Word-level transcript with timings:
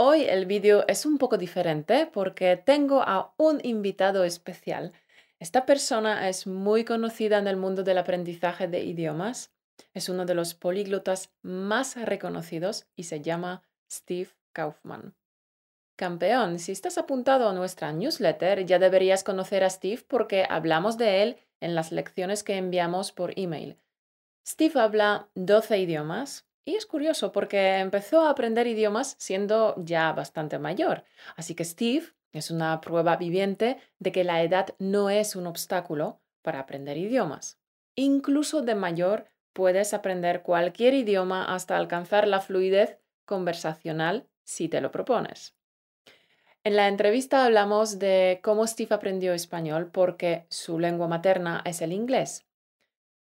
Hoy 0.00 0.22
el 0.22 0.46
vídeo 0.46 0.84
es 0.86 1.04
un 1.06 1.18
poco 1.18 1.38
diferente 1.38 2.06
porque 2.06 2.56
tengo 2.56 3.02
a 3.02 3.34
un 3.36 3.58
invitado 3.64 4.22
especial. 4.22 4.92
Esta 5.40 5.66
persona 5.66 6.28
es 6.28 6.46
muy 6.46 6.84
conocida 6.84 7.36
en 7.38 7.48
el 7.48 7.56
mundo 7.56 7.82
del 7.82 7.98
aprendizaje 7.98 8.68
de 8.68 8.84
idiomas. 8.84 9.52
Es 9.94 10.08
uno 10.08 10.24
de 10.24 10.36
los 10.36 10.54
políglotas 10.54 11.32
más 11.42 11.96
reconocidos 11.96 12.86
y 12.94 13.04
se 13.04 13.22
llama 13.22 13.64
Steve 13.90 14.30
Kaufman. 14.52 15.16
Campeón, 15.96 16.60
si 16.60 16.70
estás 16.70 16.96
apuntado 16.96 17.48
a 17.48 17.52
nuestra 17.52 17.90
newsletter, 17.90 18.64
ya 18.66 18.78
deberías 18.78 19.24
conocer 19.24 19.64
a 19.64 19.70
Steve 19.70 20.04
porque 20.06 20.46
hablamos 20.48 20.96
de 20.96 21.24
él 21.24 21.36
en 21.58 21.74
las 21.74 21.90
lecciones 21.90 22.44
que 22.44 22.56
enviamos 22.56 23.10
por 23.10 23.32
email. 23.36 23.80
Steve 24.46 24.78
habla 24.78 25.28
12 25.34 25.76
idiomas, 25.76 26.47
y 26.68 26.76
es 26.76 26.84
curioso 26.84 27.32
porque 27.32 27.78
empezó 27.78 28.20
a 28.20 28.28
aprender 28.28 28.66
idiomas 28.66 29.16
siendo 29.18 29.74
ya 29.78 30.12
bastante 30.12 30.58
mayor. 30.58 31.02
Así 31.34 31.54
que 31.54 31.64
Steve 31.64 32.08
es 32.30 32.50
una 32.50 32.82
prueba 32.82 33.16
viviente 33.16 33.78
de 33.98 34.12
que 34.12 34.22
la 34.22 34.42
edad 34.42 34.74
no 34.78 35.08
es 35.08 35.34
un 35.34 35.46
obstáculo 35.46 36.20
para 36.42 36.60
aprender 36.60 36.98
idiomas. 36.98 37.58
Incluso 37.94 38.60
de 38.60 38.74
mayor 38.74 39.28
puedes 39.54 39.94
aprender 39.94 40.42
cualquier 40.42 40.92
idioma 40.92 41.54
hasta 41.54 41.78
alcanzar 41.78 42.28
la 42.28 42.40
fluidez 42.40 42.98
conversacional 43.24 44.28
si 44.44 44.68
te 44.68 44.82
lo 44.82 44.90
propones. 44.90 45.56
En 46.64 46.76
la 46.76 46.88
entrevista 46.88 47.46
hablamos 47.46 47.98
de 47.98 48.40
cómo 48.42 48.66
Steve 48.66 48.94
aprendió 48.94 49.32
español 49.32 49.90
porque 49.90 50.44
su 50.50 50.78
lengua 50.78 51.08
materna 51.08 51.62
es 51.64 51.80
el 51.80 51.94
inglés. 51.94 52.44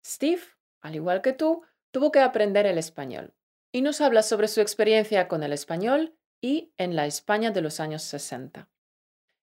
Steve, 0.04 0.42
al 0.81 0.95
igual 0.95 1.22
que 1.22 1.34
tú, 1.34 1.62
tuvo 1.98 2.12
que 2.12 2.20
aprender 2.20 2.68
el 2.68 2.78
español 2.78 3.34
y 3.72 3.82
nos 3.82 4.02
habla 4.02 4.22
sobre 4.22 4.48
su 4.48 4.62
experiencia 4.62 5.28
con 5.28 5.42
el 5.42 5.52
español 5.52 6.16
y 6.40 6.72
en 6.78 6.96
la 6.96 7.08
España 7.08 7.50
de 7.50 7.62
los 7.62 7.80
años 7.80 8.04
60. 8.04 8.70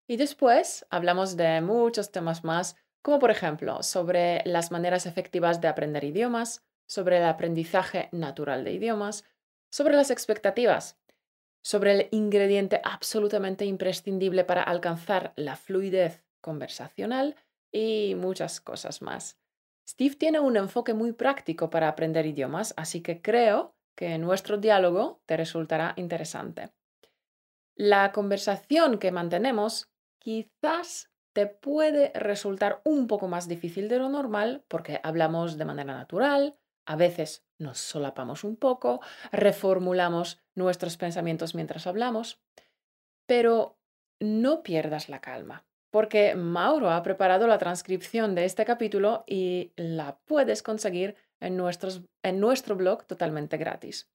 Y 0.06 0.18
después 0.18 0.86
hablamos 0.88 1.36
de 1.36 1.60
muchos 1.62 2.12
temas 2.12 2.44
más, 2.44 2.76
como 3.02 3.18
por 3.18 3.32
ejemplo 3.32 3.82
sobre 3.82 4.40
las 4.44 4.70
maneras 4.70 5.04
efectivas 5.04 5.60
de 5.60 5.66
aprender 5.66 6.04
idiomas, 6.04 6.62
sobre 6.86 7.16
el 7.16 7.24
aprendizaje 7.24 8.08
natural 8.12 8.62
de 8.62 8.74
idiomas, 8.74 9.24
sobre 9.68 9.96
las 9.96 10.12
expectativas, 10.12 10.96
sobre 11.60 11.90
el 11.90 12.08
ingrediente 12.12 12.80
absolutamente 12.84 13.64
imprescindible 13.64 14.44
para 14.44 14.62
alcanzar 14.62 15.32
la 15.34 15.56
fluidez 15.56 16.22
conversacional 16.40 17.34
y 17.72 18.14
muchas 18.14 18.60
cosas 18.60 19.02
más. 19.02 19.40
Steve 19.86 20.16
tiene 20.16 20.40
un 20.40 20.56
enfoque 20.56 20.94
muy 20.94 21.12
práctico 21.12 21.70
para 21.70 21.88
aprender 21.88 22.26
idiomas, 22.26 22.72
así 22.76 23.02
que 23.02 23.20
creo 23.20 23.76
que 23.94 24.18
nuestro 24.18 24.56
diálogo 24.56 25.22
te 25.26 25.36
resultará 25.36 25.92
interesante. 25.96 26.72
La 27.76 28.12
conversación 28.12 28.98
que 28.98 29.12
mantenemos 29.12 29.90
quizás 30.18 31.10
te 31.32 31.46
puede 31.46 32.12
resultar 32.14 32.80
un 32.84 33.06
poco 33.06 33.28
más 33.28 33.48
difícil 33.48 33.88
de 33.88 33.98
lo 33.98 34.08
normal 34.08 34.64
porque 34.68 35.00
hablamos 35.02 35.58
de 35.58 35.64
manera 35.64 35.94
natural, 35.94 36.56
a 36.86 36.96
veces 36.96 37.44
nos 37.58 37.78
solapamos 37.78 38.44
un 38.44 38.56
poco, 38.56 39.00
reformulamos 39.32 40.42
nuestros 40.54 40.96
pensamientos 40.96 41.54
mientras 41.54 41.86
hablamos, 41.86 42.40
pero 43.26 43.78
no 44.20 44.62
pierdas 44.62 45.08
la 45.08 45.20
calma 45.20 45.66
porque 45.94 46.34
Mauro 46.34 46.90
ha 46.90 47.04
preparado 47.04 47.46
la 47.46 47.58
transcripción 47.58 48.34
de 48.34 48.46
este 48.46 48.64
capítulo 48.64 49.22
y 49.28 49.70
la 49.76 50.18
puedes 50.24 50.60
conseguir 50.60 51.14
en, 51.38 51.56
en 52.24 52.40
nuestro 52.40 52.74
blog 52.74 53.06
totalmente 53.06 53.58
gratis. 53.58 54.10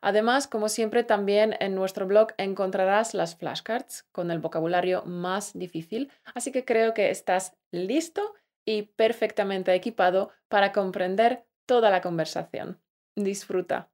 Además, 0.00 0.48
como 0.48 0.70
siempre, 0.70 1.04
también 1.04 1.54
en 1.60 1.74
nuestro 1.74 2.06
blog 2.06 2.28
encontrarás 2.38 3.12
las 3.12 3.36
flashcards 3.36 4.08
con 4.10 4.30
el 4.30 4.38
vocabulario 4.38 5.04
más 5.04 5.52
difícil, 5.52 6.10
así 6.34 6.50
que 6.50 6.64
creo 6.64 6.94
que 6.94 7.10
estás 7.10 7.58
listo 7.72 8.34
y 8.64 8.84
perfectamente 8.96 9.74
equipado 9.74 10.30
para 10.48 10.72
comprender 10.72 11.44
toda 11.66 11.90
la 11.90 12.00
conversación. 12.00 12.80
Disfruta. 13.16 13.90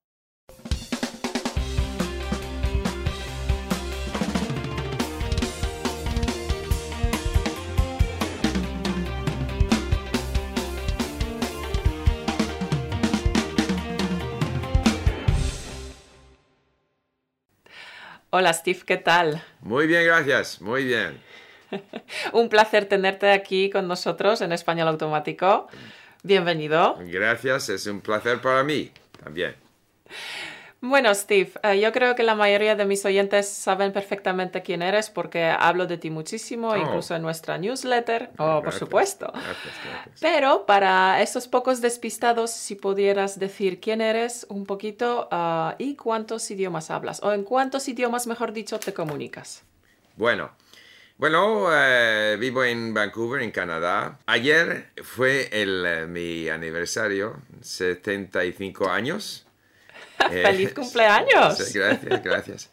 Hola 18.37 18.53
Steve, 18.53 18.81
¿qué 18.85 18.97
tal? 18.97 19.41
Muy 19.61 19.87
bien, 19.87 20.05
gracias, 20.07 20.61
muy 20.61 20.85
bien. 20.85 21.21
Un 22.33 22.49
placer 22.49 22.87
tenerte 22.87 23.31
aquí 23.31 23.71
con 23.71 23.87
nosotros 23.87 24.41
en 24.41 24.51
Español 24.51 24.89
Automático. 24.89 25.69
Bienvenido. 26.25 26.97
Gracias, 26.99 27.69
es 27.69 27.87
un 27.87 28.01
placer 28.01 28.41
para 28.41 28.65
mí 28.65 28.91
también. 29.23 29.55
Bueno, 30.87 31.15
Steve, 31.15 31.51
eh, 31.63 31.81
yo 31.81 31.93
creo 31.93 32.15
que 32.15 32.23
la 32.23 32.35
mayoría 32.35 32.77
de 32.77 32.85
mis 32.85 33.07
oyentes 33.07 33.49
saben 33.49 33.91
perfectamente 33.91 34.61
quién 34.61 34.83
eres 34.83 35.09
porque 35.09 35.45
hablo 35.45 35.87
de 35.87 35.97
ti 35.97 36.11
muchísimo, 36.11 36.73
oh. 36.73 36.77
incluso 36.77 37.15
en 37.15 37.23
nuestra 37.23 37.57
newsletter. 37.57 38.29
Oh, 38.37 38.61
por 38.63 38.75
supuesto. 38.75 39.33
Pero 40.21 40.67
para 40.67 41.23
esos 41.23 41.49
pocos 41.49 41.81
despistados, 41.81 42.51
si 42.51 42.75
pudieras 42.75 43.39
decir 43.39 43.81
quién 43.81 44.03
eres 44.03 44.45
un 44.51 44.67
poquito 44.67 45.27
ah, 45.31 45.75
y 45.79 45.97
cuántos 45.97 46.51
idiomas 46.51 46.91
hablas, 46.91 47.23
o 47.23 47.33
en 47.33 47.45
cuántos 47.45 47.89
idiomas, 47.89 48.27
mejor 48.27 48.53
dicho, 48.53 48.79
te 48.79 48.93
comunicas. 48.93 49.65
Bueno, 50.17 50.51
bueno, 51.17 51.69
eh, 51.73 52.37
vivo 52.39 52.63
en 52.63 52.93
Vancouver, 52.93 53.41
en 53.41 53.53
Canadá. 53.53 54.19
Ayer 54.27 54.91
fue 55.03 55.49
el, 55.51 55.83
eh, 55.87 56.07
mi 56.07 56.51
aniversario, 56.51 57.41
75 57.63 58.91
años. 58.91 59.47
¡Feliz 60.31 60.71
eh, 60.71 60.75
cumpleaños! 60.75 61.73
gracias, 61.75 62.23
gracias. 62.23 62.71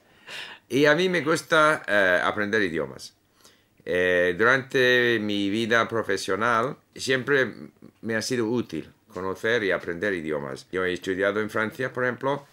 Y 0.70 0.86
a 0.86 0.96
mí 0.96 1.10
me 1.10 1.22
gusta 1.22 1.84
eh, 1.88 2.22
aprender 2.24 2.62
idiomas. 2.62 3.14
Eh, 3.84 4.36
durante 4.38 5.20
mi 5.20 5.50
vida 5.50 5.88
profesional 5.88 6.78
siempre 6.96 7.52
me 8.02 8.16
ha 8.16 8.22
sido 8.22 8.46
útil 8.46 8.90
conocer 9.12 9.64
y 9.64 9.72
aprender 9.72 10.14
idiomas. 10.14 10.68
Yo 10.72 10.86
he 10.86 10.94
estudiado 10.94 11.42
en 11.42 11.50
Francia, 11.50 11.92
por 11.92 12.04
ejemplo, 12.04 12.46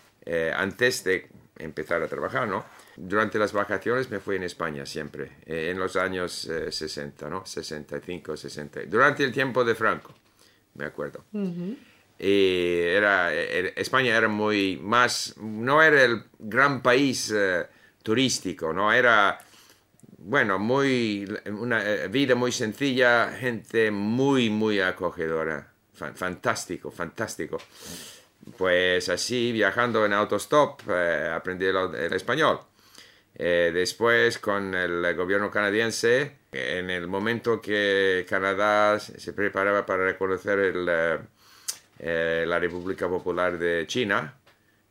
antes 0.56 1.04
de 1.04 1.28
empezar 1.56 2.02
a 2.02 2.08
trabajar, 2.08 2.48
¿no? 2.48 2.64
Durante 2.96 3.38
las 3.38 3.52
vacaciones 3.52 4.10
me 4.10 4.18
fui 4.18 4.36
en 4.36 4.42
España 4.42 4.84
siempre, 4.84 5.30
en 5.46 5.78
los 5.78 5.96
años 5.96 6.50
60, 6.70 7.30
¿no? 7.30 7.46
65, 7.46 8.36
60. 8.36 8.80
Durante 8.88 9.22
el 9.22 9.32
tiempo 9.32 9.64
de 9.64 9.74
Franco, 9.74 10.12
me 10.74 10.84
acuerdo. 10.84 11.24
Y 12.18 12.80
era, 12.80 13.32
España 13.32 14.16
era 14.16 14.26
muy 14.26 14.76
más, 14.82 15.36
no 15.38 15.80
era 15.80 16.02
el 16.02 16.24
gran 16.38 16.82
país 16.82 17.32
eh, 17.34 17.64
turístico, 18.02 18.72
no 18.72 18.92
era, 18.92 19.38
bueno, 20.18 20.58
muy, 20.58 21.32
una 21.46 21.84
eh, 21.84 22.08
vida 22.08 22.34
muy 22.34 22.50
sencilla, 22.50 23.30
gente 23.38 23.92
muy, 23.92 24.50
muy 24.50 24.80
acogedora, 24.80 25.72
fantástico, 25.94 26.90
fantástico. 26.90 27.58
Pues 28.56 29.08
así, 29.08 29.52
viajando 29.52 30.04
en 30.04 30.12
autostop, 30.12 30.80
eh, 30.90 31.30
aprendí 31.32 31.66
el, 31.66 32.12
español. 32.12 32.60
después, 33.34 34.38
con 34.38 34.74
el 34.74 35.14
gobierno 35.14 35.50
canadiense, 35.52 36.38
en 36.50 36.90
el 36.90 37.06
momento 37.06 37.60
que 37.60 38.26
Canadá 38.28 38.98
se 38.98 39.32
preparaba 39.32 39.86
para 39.86 40.04
reconocer 40.04 40.58
el 40.58 40.88
eh, 41.98 42.44
la 42.46 42.58
República 42.58 43.08
Popular 43.08 43.58
de 43.58 43.86
China, 43.86 44.34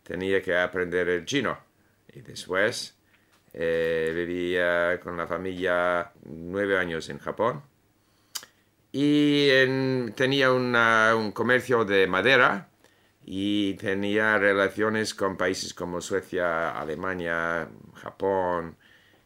tenía 0.03 0.41
que 0.41 0.55
aprender 0.55 1.09
el 1.09 1.25
chino. 1.25 1.57
Y 2.13 2.21
después 2.21 2.95
eh, 3.53 4.11
vivía 4.15 4.99
con 5.01 5.17
la 5.17 5.27
familia 5.27 6.11
nueve 6.25 6.77
años 6.77 7.09
en 7.09 7.19
Japón. 7.19 7.61
Y 8.91 9.49
tenía 10.15 10.51
un 10.51 11.31
comercio 11.31 11.85
de 11.85 12.07
madera 12.07 12.69
y 13.29 13.73
tenía 13.73 14.37
relaciones 14.37 15.13
con 15.13 15.35
países 15.35 15.73
como 15.73 15.99
Suecia, 15.99 16.71
Alemania, 16.71 17.67
Japón, 17.95 18.77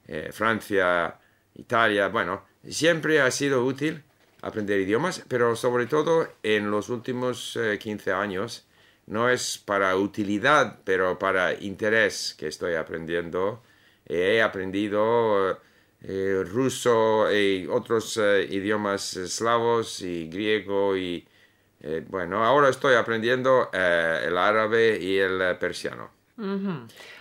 eh, 0.08 0.30
Francia, 0.34 1.20
Italia. 1.54 2.08
Bueno, 2.08 2.46
siempre 2.68 3.22
ha 3.22 3.30
sido 3.30 3.64
útil 3.64 4.04
aprender 4.42 4.80
idiomas, 4.80 5.24
pero 5.28 5.56
sobre 5.56 5.86
todo 5.86 6.28
en 6.44 6.72
los 6.72 6.90
últimos 6.90 7.58
15 7.80 8.10
eh, 8.10 8.14
años 8.14 8.66
no 9.08 9.30
es 9.30 9.58
para 9.58 9.96
utilidad, 9.96 10.80
pero 10.84 11.20
para 11.20 11.54
interés 11.54 12.36
que 12.38 12.48
estoy 12.48 12.76
aprendiendo. 12.76 13.62
He 14.08 14.42
aprendido 14.42 15.60
eh, 16.02 16.44
ruso 16.46 17.32
y 17.32 17.68
otros 17.68 18.18
eh, 18.18 18.48
idiomas 18.50 19.16
eslavos 19.16 20.02
y 20.02 20.28
griego 20.28 20.98
y 20.98 21.28
bueno, 22.10 22.46
ahora 22.46 22.70
estoy 22.70 22.94
aprendiendo 22.94 23.72
el 23.74 24.38
árabe 24.38 25.00
y 25.02 25.18
el 25.18 25.58
persiano. 25.58 26.12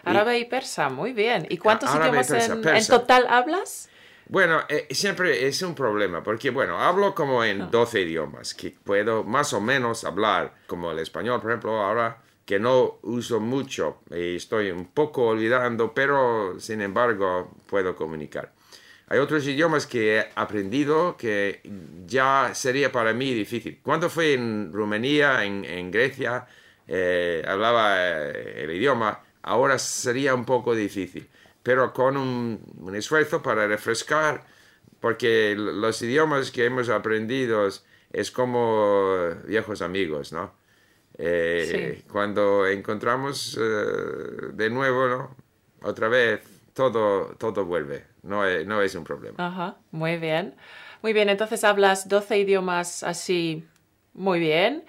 Árabe 0.05 0.39
y, 0.39 0.45
persa, 0.45 0.91
muy 0.91 1.15
bien. 1.15 1.47
¿Y 1.49 1.57
cuántos 1.57 1.89
idiomas 1.95 2.29
persa, 2.29 2.77
en, 2.77 2.87
total 2.87 3.27
hablas? 3.31 3.89
Bueno, 4.33 4.61
eh, 4.69 4.87
siempre 4.93 5.49
es 5.49 5.61
un 5.63 5.75
problema, 5.75 6.23
porque 6.23 6.51
bueno, 6.51 6.79
hablo 6.79 7.17
como 7.17 7.43
Ah. 7.43 7.49
en 7.49 7.69
12 7.69 8.03
idiomas, 8.03 8.55
que 8.55 8.71
puedo 8.71 9.25
más 9.25 9.53
o 9.53 9.61
menos 9.61 10.05
hablar, 10.05 10.55
como 10.69 10.93
el 10.93 11.01
español, 11.01 11.41
por 11.41 11.51
ejemplo, 11.51 11.73
ahora 11.83 12.19
que 12.45 12.61
no 12.61 12.99
uso 13.03 13.41
mucho 13.41 14.03
y 14.09 14.37
estoy 14.37 14.71
un 14.71 14.87
poco 14.87 15.27
olvidando, 15.27 15.93
pero 15.93 16.59
sin 16.61 16.81
embargo 16.81 17.51
puedo 17.69 17.97
comunicar. 17.97 18.53
Hay 19.09 19.19
otros 19.19 19.45
idiomas 19.49 19.87
que 19.89 20.19
he 20.19 20.27
aprendido 20.37 21.17
que 21.17 21.61
ya 22.07 22.51
sería 22.55 22.93
para 22.93 23.13
mí 23.13 23.35
difícil. 23.35 23.81
Cuando 23.83 24.09
fui 24.09 24.35
en 24.35 24.73
Rumanía, 24.73 25.45
en, 25.45 25.65
en 25.65 25.91
Grecia, 25.91 26.47
eh, 26.87 27.43
hablaba 27.47 27.97
eh, 27.99 28.63
el 28.63 28.71
idioma, 28.71 29.21
ahora 29.43 29.77
sería 29.79 30.35
un 30.35 30.45
poco 30.45 30.73
difícil, 30.75 31.29
pero 31.71 31.93
con 31.93 32.17
un, 32.17 32.61
un 32.81 32.97
esfuerzo 32.97 33.41
para 33.45 33.65
refrescar, 33.69 34.43
porque 34.99 35.55
los 35.57 36.03
idiomas 36.03 36.51
que 36.51 36.65
hemos 36.65 36.89
aprendido 36.89 37.69
es 38.13 38.31
como 38.33 39.29
viejos 39.47 39.81
amigos, 39.81 40.33
¿no? 40.33 40.53
Eh, 41.17 41.95
Sí. 42.01 42.05
Cuando 42.11 42.67
encontramos 42.67 43.57
eh, 43.57 44.51
de 44.53 44.69
nuevo, 44.69 45.07
¿no? 45.07 45.37
Otra 45.83 46.09
vez, 46.09 46.41
todo, 46.75 47.37
todo 47.39 47.65
vuelve, 47.65 48.05
no 48.25 48.45
es, 48.45 48.67
no 48.67 48.83
es 48.83 48.97
un 48.97 49.05
problema. 49.05 49.37
Ajá, 49.39 49.77
muy 49.93 50.17
bien. 50.17 50.57
Muy 51.03 51.13
bien, 51.13 51.29
entonces 51.29 51.63
hablas 51.63 52.09
12 52.09 52.37
idiomas 52.37 53.05
así 53.05 53.65
muy 54.13 54.41
bien. 54.41 54.85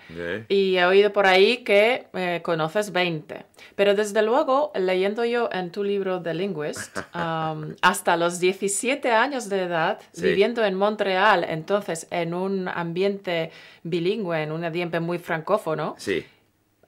Y 0.50 0.77
he 0.77 0.85
oído 0.85 1.13
por 1.13 1.25
ahí 1.27 1.57
que 1.57 2.07
eh, 2.13 2.41
conoces 2.44 2.91
20. 2.91 3.45
Pero 3.75 3.94
desde 3.95 4.21
luego, 4.23 4.71
leyendo 4.75 5.23
yo 5.25 5.47
en 5.51 5.71
tu 5.71 5.83
libro 5.83 6.21
The 6.21 6.33
Linguist, 6.33 6.97
hasta 7.81 8.18
los 8.18 8.39
17 8.39 9.12
años 9.12 9.47
de 9.50 9.62
edad, 9.63 10.00
Sí. 10.12 10.23
viviendo 10.23 10.63
en 10.65 10.75
Montreal, 10.75 11.45
entonces 11.47 12.07
en 12.12 12.33
un 12.33 12.68
ambiente 12.68 13.51
bilingüe, 13.83 14.41
en 14.44 14.51
un 14.51 14.63
ambiente 14.65 15.00
muy 15.00 15.19
francófono, 15.19 15.95
Sí, 15.97 16.25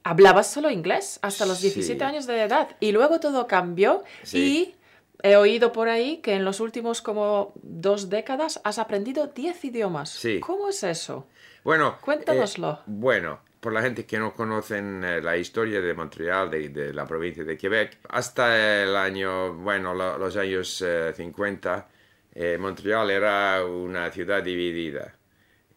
hablabas 0.04 0.48
solo 0.52 0.70
inglés 0.70 1.20
hasta 1.22 1.46
los 1.46 1.60
Sí. 1.60 1.70
17 1.70 2.04
años 2.04 2.26
de 2.28 2.42
edad. 2.42 2.68
Y 2.80 2.92
luego 2.92 3.20
todo 3.20 3.48
cambió 3.48 4.04
y 4.34 4.74
he 5.22 5.36
oído 5.38 5.72
por 5.72 5.88
ahí 5.88 6.18
que 6.18 6.34
en 6.34 6.44
los 6.44 6.60
últimos 6.60 7.02
como 7.02 7.54
dos 7.62 8.10
décadas 8.10 8.60
has 8.66 8.78
aprendido 8.80 9.28
10 9.28 9.64
idiomas. 9.64 10.10
Sí. 10.10 10.40
¿Cómo 10.42 10.68
es 10.68 10.84
eso? 10.84 11.28
Bueno, 11.64 11.98
Cuéntanoslo. 12.02 12.72
eh, 12.72 12.78
bueno, 12.88 13.40
por 13.60 13.72
la 13.74 13.82
gente 13.82 14.06
que 14.06 14.20
no 14.20 14.34
conocen 14.34 15.04
eh, 15.04 15.22
la 15.22 15.38
historia 15.38 15.80
de 15.82 15.94
Montreal, 15.94 16.50
de, 16.52 16.70
de 16.70 16.94
la 16.94 17.06
provincia 17.06 17.44
de 17.44 17.58
Quebec, 17.58 18.00
hasta 18.10 18.84
el 18.84 18.96
año, 18.96 19.54
bueno, 19.54 19.94
lo- 19.94 20.18
los 20.18 20.36
años 20.36 20.82
eh, 20.86 21.14
50, 21.16 21.88
eh, 22.36 22.58
Montreal 22.60 23.10
era 23.10 23.66
una 23.66 24.10
ciudad 24.12 24.44
dividida. 24.44 25.16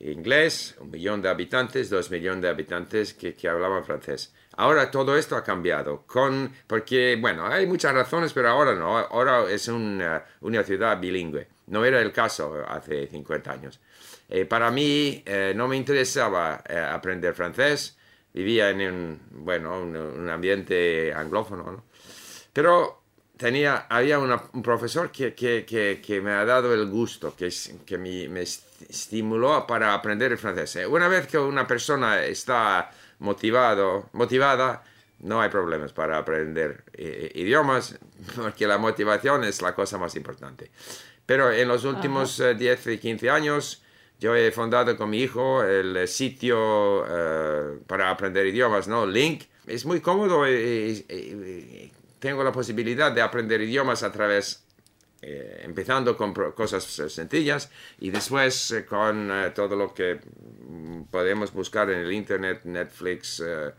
Inglés, 0.01 0.77
un 0.81 0.91
millón 0.91 1.23
de 1.23 1.29
habitantes, 1.31 1.89
dos 1.89 2.11
millones 2.11 2.43
de 2.43 2.49
habitantes 2.51 3.15
que, 3.15 3.35
que 3.35 3.49
hablaban 3.49 3.85
francés. 3.85 4.35
Ahora 4.59 4.91
todo 4.91 5.17
esto 5.17 5.37
ha 5.37 5.45
cambiado, 5.45 6.03
con, 6.07 6.53
porque, 6.67 7.17
bueno, 7.21 7.47
hay 7.47 7.67
muchas 7.67 7.95
razones, 7.95 8.33
pero 8.33 8.49
ahora 8.49 8.75
no, 8.75 8.99
ahora 8.99 9.45
es 9.51 9.69
una, 9.69 10.23
una 10.41 10.63
ciudad 10.65 10.99
bilingüe. 11.01 11.49
No 11.67 11.85
era 11.85 12.01
el 12.01 12.13
caso 12.13 12.55
hace 12.69 13.07
50 13.09 13.53
años. 13.53 13.81
Eh, 14.29 14.45
para 14.45 14.71
mí 14.71 15.23
eh, 15.27 15.53
no 15.57 15.69
me 15.69 15.77
interesaba 15.77 16.63
eh, 16.69 16.79
aprender 16.79 17.35
francés, 17.35 17.97
vivía 18.33 18.71
en 18.71 18.81
un, 18.83 19.21
bueno, 19.31 19.81
un, 19.81 20.29
ambiente 20.29 21.13
anglófono, 21.15 21.65
¿no? 21.73 21.85
Pero 22.53 23.03
tenía, 23.37 23.87
había 23.89 24.19
un 24.19 24.63
profesor 24.63 25.11
que, 25.11 25.35
que, 25.35 25.65
que, 25.65 26.01
que 26.05 26.21
me 26.21 26.31
ha 26.33 26.45
dado 26.45 26.73
el 26.75 26.87
gusto, 26.89 27.35
que, 27.37 27.53
que 27.85 27.99
me, 27.99 28.29
me 28.29 28.43
est- 28.43 28.83
estimuló 28.89 29.67
para 29.67 29.95
aprender 29.95 30.37
francés. 30.39 30.77
Eh, 30.77 30.87
Una 30.87 31.09
vez 31.09 31.27
que 31.27 31.39
una 31.39 31.67
persona 31.67 32.23
está 32.25 32.91
motivado, 33.19 34.09
motivada, 34.13 34.83
no 35.21 35.41
hay 35.41 35.49
problemas 35.49 35.93
para 35.93 36.19
aprender 36.19 36.85
idiomas, 37.35 37.99
porque 38.37 38.67
la 38.67 38.79
motivación 38.79 39.45
es 39.45 39.63
la 39.63 39.75
cosa 39.75 39.99
más 39.99 40.15
importante. 40.17 40.71
Pero 41.27 41.51
en 41.53 41.67
los 41.69 41.85
últimos 41.85 42.39
eh, 42.41 42.55
10 42.55 42.87
y 42.87 42.99
15 42.99 43.31
años, 43.31 43.83
yo 44.21 44.35
he 44.35 44.51
fundado 44.53 44.97
con 44.97 45.11
mi 45.11 45.21
hijo 45.21 45.63
el 45.63 45.97
eh, 45.97 46.07
sitio 46.07 47.05
eh, 47.09 47.79
para 47.87 48.11
aprender 48.11 48.47
idiomas, 48.47 48.89
¿no? 48.89 49.05
Link. 49.07 49.43
Es 49.67 49.85
muy 49.85 50.01
cómodo 50.01 50.49
y, 50.49 50.53
y- 51.09 51.13
y 51.13 51.93
tengo 52.21 52.45
la 52.45 52.53
posibilidad 52.53 53.11
de 53.11 53.21
aprender 53.21 53.61
idiomas 53.61 54.05
a 54.05 54.13
través, 54.13 54.65
eh, 55.21 55.63
empezando 55.65 56.17
con 56.17 56.33
cosas 56.55 56.99
eh, 57.01 57.11
sencillas 57.11 57.71
y 57.99 58.11
después 58.11 58.71
eh, 58.71 58.87
con 58.87 59.29
eh, 59.33 59.51
todo 59.55 59.75
lo 59.75 59.93
que 59.93 60.21
mm, 60.69 61.03
podemos 61.11 61.53
buscar 61.53 61.91
en 61.91 61.99
el 62.01 62.13
Internet, 62.13 62.61
Netflix, 62.65 63.43
eh, 63.45 63.73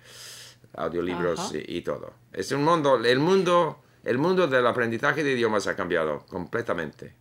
audiolibros 0.73 1.39
Ajá. 1.39 1.57
y, 1.57 1.77
y 1.77 1.81
todo. 1.81 2.13
Es 2.33 2.51
un 2.51 2.63
mundo, 2.65 2.97
el 3.03 3.19
mundo, 3.19 3.81
el 4.03 4.17
mundo 4.17 4.47
del 4.47 4.67
aprendizaje 4.67 5.23
de 5.23 5.31
idiomas 5.31 5.67
ha 5.67 5.75
cambiado 5.75 6.25
completamente 6.27 7.13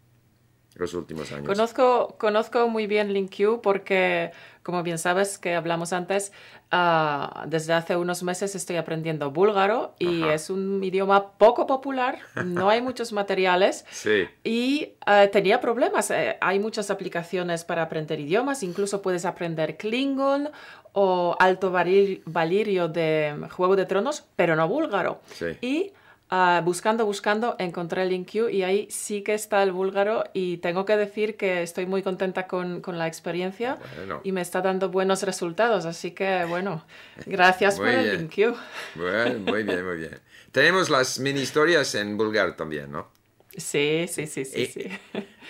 los 0.77 0.95
últimos 0.95 1.33
años. 1.33 1.47
Conozco, 1.47 2.17
conozco 2.19 2.69
muy 2.69 2.87
bien 2.87 3.13
LinkU 3.13 3.61
porque, 3.63 4.31
como 4.63 4.83
bien 4.83 4.99
sabes 4.99 5.39
que 5.39 5.55
hablamos 5.55 5.93
antes, 5.93 6.33
ah, 6.71 7.45
desde 7.49 7.73
hace 7.73 7.97
unos 7.97 8.23
meses 8.23 8.55
estoy 8.55 8.77
aprendiendo 8.77 9.31
búlgaro 9.31 9.95
y 9.99 10.23
Ajá. 10.25 10.35
es 10.35 10.51
un 10.51 10.83
idioma 10.85 11.33
poco 11.39 11.67
popular, 11.67 12.19
no 12.45 12.69
hay 12.69 12.81
muchos 12.89 13.13
materiales 13.13 13.85
Sí, 13.91 14.25
y 14.45 14.93
eh, 15.07 15.29
tenía 15.33 15.61
problemas. 15.61 16.11
Eh, 16.11 16.37
hay 16.41 16.59
muchas 16.59 16.91
aplicaciones 16.91 17.65
para 17.65 17.83
aprender 17.83 18.21
idiomas, 18.21 18.63
incluso 18.63 19.01
puedes 19.03 19.25
aprender 19.25 19.77
Klingon 19.77 20.51
o 20.93 21.37
Alto 21.39 21.71
Valir- 21.73 22.23
Valirio 22.27 22.89
de 22.89 23.35
Juego 23.51 23.77
de 23.77 23.87
Tronos, 23.87 24.25
pero 24.37 24.57
no 24.57 24.67
búlgaro. 24.69 25.21
sí. 25.33 25.47
Y 25.61 25.93
ah, 26.31 26.61
buscando, 26.65 27.05
buscando, 27.07 27.57
encontré 27.59 28.03
el 28.03 28.11
LinkU 28.11 28.49
y 28.49 28.63
ahí 28.63 28.89
sí 28.91 29.23
que 29.23 29.35
está 29.35 29.63
el 29.63 29.73
búlgaro 29.73 30.25
y 30.35 30.59
tengo 30.59 30.85
que 30.85 30.97
decir 30.97 31.37
que 31.37 31.63
estoy 31.63 31.87
muy 31.87 32.03
contenta 32.03 32.47
con, 32.47 32.81
con 32.81 32.99
la 32.99 33.07
experiencia 33.07 33.79
Bueno. 33.97 34.21
y 34.25 34.33
me 34.33 34.41
está 34.41 34.61
dando 34.63 34.89
buenos 34.91 35.23
resultados. 35.23 35.85
Así 35.87 36.11
que, 36.13 36.45
bueno, 36.49 36.85
gracias 37.27 37.77
por 37.77 37.89
el. 37.89 38.19
LinkU. 38.19 38.57
Bueno, 38.95 39.39
muy 39.41 39.63
bien, 39.63 39.87
muy 39.87 39.97
bien. 39.99 40.19
Tenemos 40.53 40.89
las 40.91 41.19
mini 41.19 41.41
historias 41.41 41.95
en 41.95 42.17
vulgar 42.17 42.57
también, 42.57 42.91
¿no? 42.91 43.09
Sí, 43.57 44.07
sí, 44.09 44.27
sí, 44.27 44.45
sí, 44.45 44.63
Y- 44.63 44.67
sí. 44.67 44.91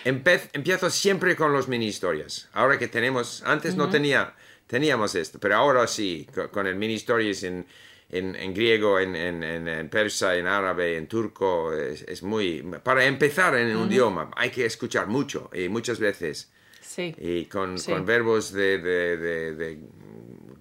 Empiezo 0.04 0.90
siempre 0.90 1.34
con 1.34 1.52
los 1.52 1.68
mini 1.68 1.86
historias. 1.86 2.48
Ahora 2.52 2.78
que 2.78 2.86
tenemos, 2.86 3.42
antes 3.44 3.76
no 3.76 3.88
tenía, 3.88 4.34
teníamos 4.66 5.14
esto, 5.14 5.38
pero 5.40 5.56
ahora 5.56 5.86
sí, 5.86 6.28
co- 6.32 6.48
con, 6.50 6.66
el 6.66 6.76
mini 6.76 6.94
stories 6.94 7.42
en, 7.42 7.66
en, 8.10 8.36
en 8.36 8.54
griego, 8.54 8.98
en, 9.00 9.16
en, 9.16 9.42
en- 9.42 9.88
persa, 9.88 10.36
en 10.36 10.46
árabe, 10.46 10.96
en 10.96 11.06
turco, 11.08 11.72
es, 11.72 12.02
es 12.02 12.22
muy... 12.22 12.62
Para 12.82 13.04
empezar 13.04 13.56
en 13.56 13.76
un 13.76 13.90
idioma 13.90 14.30
hay 14.36 14.50
que 14.50 14.64
escuchar 14.64 15.06
mucho 15.08 15.50
y 15.52 15.68
muchas 15.68 15.98
veces 15.98 16.50
Sí. 16.80 17.14
y 17.18 17.46
con, 17.46 17.78
Sí. 17.78 17.90
con 17.92 18.06
verbos 18.06 18.52
de, 18.52 18.78
de- 18.78 19.16
de- 19.16 19.54
de 19.54 19.78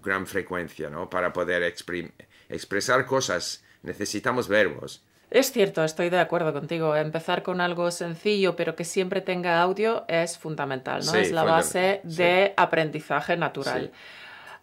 gran 0.03 0.25
frecuencia, 0.27 0.89
¿no? 0.89 1.09
Para 1.09 1.31
poder 1.31 1.61
exprim- 1.63 2.11
expresar 2.49 3.05
cosas 3.05 3.63
necesitamos 3.83 4.47
verbos. 4.47 5.03
Es 5.31 5.51
cierto, 5.51 5.83
estoy 5.83 6.09
de 6.09 6.19
acuerdo 6.19 6.53
contigo. 6.53 6.95
Empezar 6.95 7.41
con 7.43 7.59
algo 7.61 7.89
sencillo, 7.91 8.55
pero 8.55 8.75
que 8.75 8.83
siempre 8.85 9.21
tenga 9.21 9.61
audio, 9.61 10.05
es 10.07 10.37
fundamental, 10.37 11.03
¿no? 11.05 11.11
Sí, 11.11 11.17
es 11.17 11.31
la 11.31 11.43
base 11.43 12.01
de 12.03 12.53
aprendizaje 12.57 13.35
natural. 13.37 13.91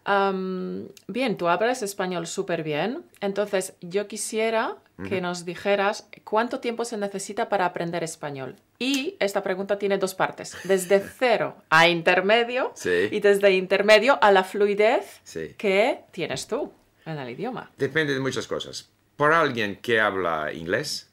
Bien, 0.05 1.37
tú 1.37 1.47
hablas 1.47 1.81
español 1.81 2.27
súper 2.27 2.63
bien. 2.63 3.03
Entonces, 3.21 3.75
yo 3.81 4.07
quisiera 4.07 4.77
que 5.09 5.21
nos 5.21 5.43
dijeras 5.43 6.07
cuánto 6.23 6.59
tiempo 6.59 6.85
se 6.85 6.97
necesita 6.97 7.49
para 7.49 7.65
aprender 7.65 8.03
español. 8.03 8.55
Y 8.79 9.15
esta 9.19 9.41
pregunta 9.43 9.79
tiene 9.79 9.97
dos 9.97 10.13
partes. 10.13 10.55
Desde 10.65 10.99
cero 11.19 11.55
a 11.69 11.87
intermedio 11.87 12.71
Sí. 12.75 13.07
y 13.11 13.19
desde 13.19 13.51
intermedio 13.51 14.19
a 14.21 14.31
la 14.31 14.43
fluidez 14.43 15.21
Sí. 15.23 15.55
que 15.57 16.01
tienes 16.11 16.47
tú 16.47 16.71
en 17.05 17.17
el 17.17 17.29
idioma. 17.29 17.71
Depende 17.77 18.13
de 18.13 18.19
muchas 18.19 18.45
cosas. 18.47 18.89
Por 19.15 19.33
alguien 19.33 19.77
que 19.77 19.99
habla 19.99 20.53
inglés, 20.53 21.09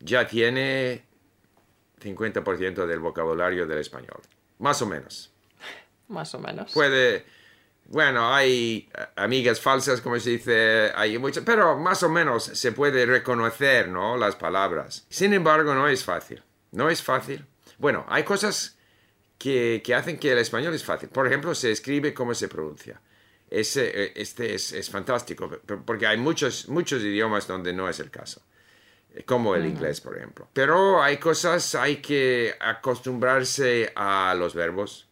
ya 0.00 0.26
tiene 0.26 1.04
50% 2.00 2.86
del 2.86 3.00
vocabulario 3.00 3.66
del 3.66 3.78
español. 3.78 4.20
Más 4.58 4.80
o 4.82 4.86
menos. 4.86 5.32
Más 6.08 6.34
o 6.34 6.38
menos. 6.38 6.72
Puede... 6.72 7.24
Bueno, 7.88 8.34
hay 8.34 8.88
eh, 8.92 9.06
amigas 9.16 9.60
falsas, 9.60 10.00
como 10.00 10.18
se 10.18 10.30
dice, 10.30 10.92
hay 10.94 11.18
muchas, 11.18 11.44
pero 11.44 11.78
más 11.78 12.02
o 12.02 12.08
menos 12.08 12.44
se 12.44 12.72
puede 12.72 13.06
reconocer, 13.06 13.88
¿no? 13.88 14.16
Las 14.16 14.34
palabras. 14.36 15.06
Sin 15.08 15.32
embargo, 15.32 15.74
no 15.74 15.88
es 15.88 16.04
fácil. 16.04 16.42
No 16.72 16.90
es 16.90 17.02
fácil. 17.02 17.46
Bueno, 17.78 18.04
hay 18.08 18.24
cosas 18.24 18.76
que, 19.38 19.82
que 19.84 19.94
hacen 19.94 20.18
que 20.18 20.32
el 20.32 20.38
español 20.38 20.74
es 20.74 20.84
fácil. 20.84 21.08
Por 21.08 21.26
ejemplo, 21.26 21.54
se 21.54 21.70
escribe 21.70 22.12
como 22.12 22.34
se 22.34 22.48
pronuncia. 22.48 23.00
ese, 23.50 24.20
este 24.20 24.54
es, 24.54 24.72
es, 24.72 24.90
fantástico, 24.90 25.48
porque 25.84 26.06
hay 26.06 26.16
muchos, 26.16 26.68
muchos 26.68 27.02
idiomas 27.02 27.46
donde 27.46 27.72
no 27.72 27.88
es 27.88 28.00
el 28.00 28.10
caso, 28.10 28.42
como 29.24 29.54
el 29.54 29.64
inglés, 29.64 30.00
por 30.00 30.16
ejemplo. 30.16 30.48
Pero 30.52 31.00
hay 31.00 31.18
cosas, 31.18 31.76
hay 31.76 31.98
que 31.98 32.56
acostumbrarse 32.58 33.92
a 33.94 34.34
los 34.36 34.54
verbos, 34.54 35.08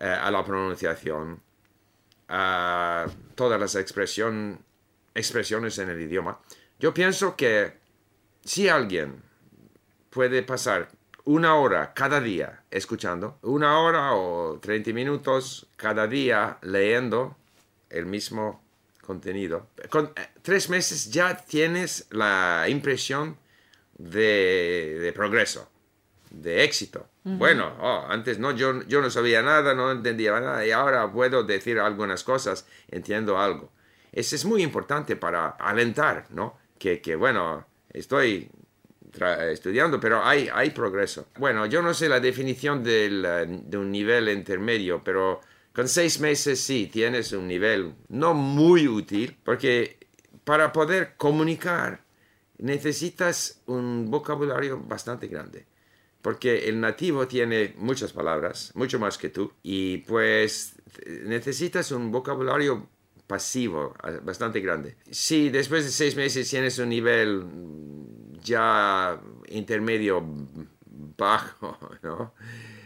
eh, 0.00 0.06
a 0.06 0.30
la 0.32 0.44
pronunciación, 0.44 1.40
a 2.28 3.06
todas 3.34 3.60
las 3.60 3.74
expresiones 3.74 4.58
en 5.78 5.90
el 5.90 6.00
idioma. 6.00 6.40
Yo 6.78 6.92
pienso 6.92 7.36
que 7.36 7.74
si 8.44 8.68
alguien 8.68 9.22
puede 10.10 10.42
pasar 10.42 10.90
una 11.24 11.56
hora 11.56 11.94
cada 11.94 12.20
día 12.20 12.62
escuchando, 12.70 13.38
una 13.42 13.80
hora 13.80 14.14
o 14.14 14.58
30 14.60 14.92
minutos 14.92 15.66
cada 15.76 16.06
día 16.06 16.58
leyendo 16.62 17.36
el 17.90 18.06
mismo 18.06 18.62
contenido. 19.00 19.68
Con 19.88 20.06
eh, 20.16 20.28
tres 20.42 20.68
meses 20.68 21.10
ya 21.10 21.36
tienes 21.36 22.06
la 22.10 22.66
impresión 22.68 23.38
de, 23.96 25.12
progreso, 25.14 25.70
de 26.30 26.64
éxito. 26.64 27.08
Bueno, 27.24 27.74
oh, 27.80 28.04
antes 28.06 28.38
no, 28.38 28.50
yo, 28.52 28.82
yo 28.82 29.00
no 29.00 29.08
sabía 29.08 29.40
nada, 29.40 29.72
no 29.72 29.90
entendía 29.90 30.38
nada 30.38 30.66
y 30.66 30.72
ahora 30.72 31.10
puedo 31.10 31.42
decir 31.42 31.78
algunas 31.78 32.22
cosas, 32.22 32.66
entiendo 32.88 33.38
algo. 33.38 33.72
Eso 34.12 34.36
es 34.36 34.44
muy 34.44 34.62
importante 34.62 35.16
para 35.16 35.48
alentar, 35.48 36.26
¿no? 36.30 36.58
Que, 36.78 37.00
que 37.00 37.16
bueno, 37.16 37.66
estoy 37.88 38.50
estudiando, 39.50 39.98
pero 39.98 40.22
hay, 40.22 40.50
hay 40.52 40.70
progreso. 40.70 41.28
Bueno, 41.38 41.66
yo 41.66 41.80
no 41.80 41.94
sé 41.94 42.08
la 42.08 42.20
definición 42.20 42.82
del, 42.82 43.22
de 43.64 43.78
un 43.78 43.90
nivel 43.90 44.28
intermedio, 44.28 45.02
pero 45.02 45.40
con 45.72 45.88
seis 45.88 46.20
meses 46.20 46.60
sí 46.60 46.90
tienes 46.92 47.32
un 47.32 47.48
nivel 47.48 47.94
no 48.08 48.34
muy 48.34 48.86
útil, 48.86 49.36
porque 49.42 49.98
para 50.44 50.72
poder 50.72 51.14
comunicar 51.16 52.02
necesitas 52.58 53.62
un 53.66 54.10
vocabulario 54.10 54.78
bastante 54.78 55.26
grande. 55.26 55.66
Porque 56.24 56.70
el 56.70 56.80
nativo 56.80 57.28
tiene 57.28 57.74
muchas 57.76 58.14
palabras, 58.14 58.72
mucho 58.74 58.98
más 58.98 59.18
que 59.18 59.28
tú, 59.28 59.52
y 59.62 59.98
pues 59.98 60.74
necesitas 61.26 61.92
un 61.92 62.10
vocabulario 62.10 62.88
pasivo 63.26 63.94
bastante 64.22 64.60
grande. 64.60 64.96
Si 65.10 65.50
después 65.50 65.84
de 65.84 65.90
seis 65.90 66.16
meses 66.16 66.48
tienes 66.48 66.78
un 66.78 66.88
nivel 66.88 67.44
ya 68.42 69.20
intermedio 69.48 70.24
bajo, 71.18 71.78
¿no? 72.02 72.32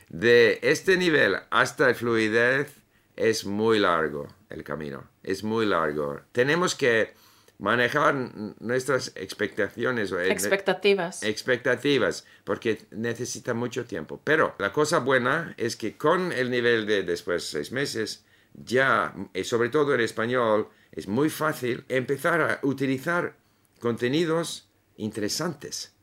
De 0.08 0.58
este 0.60 0.96
nivel 0.96 1.36
hasta 1.50 1.94
fluidez 1.94 2.74
es 3.14 3.44
muy 3.44 3.78
largo 3.78 4.26
el 4.50 4.64
camino, 4.64 5.04
es 5.22 5.44
muy 5.44 5.64
largo. 5.64 6.22
Tenemos 6.32 6.74
que 6.74 7.14
manejar 7.58 8.14
nuestras 8.60 9.12
expectaciones. 9.16 10.12
Expectativas. 10.12 11.22
Expectativas, 11.22 12.24
porque 12.44 12.86
necesita 12.90 13.54
mucho 13.54 13.84
tiempo. 13.84 14.20
Pero 14.22 14.54
la 14.58 14.72
cosa 14.72 15.00
buena 15.00 15.54
es 15.56 15.76
que 15.76 15.96
con 15.96 16.32
el 16.32 16.50
nivel 16.50 16.86
de 16.86 17.02
después 17.02 17.42
de 17.42 17.58
seis 17.58 17.72
meses, 17.72 18.24
ya, 18.54 19.14
y 19.34 19.44
sobre 19.44 19.68
todo 19.68 19.94
en 19.94 20.00
español, 20.00 20.68
es 20.92 21.08
muy 21.08 21.30
fácil 21.30 21.84
empezar 21.88 22.40
a 22.40 22.60
utilizar 22.62 23.36
contenidos 23.80 24.68
interesantes. 24.96 25.94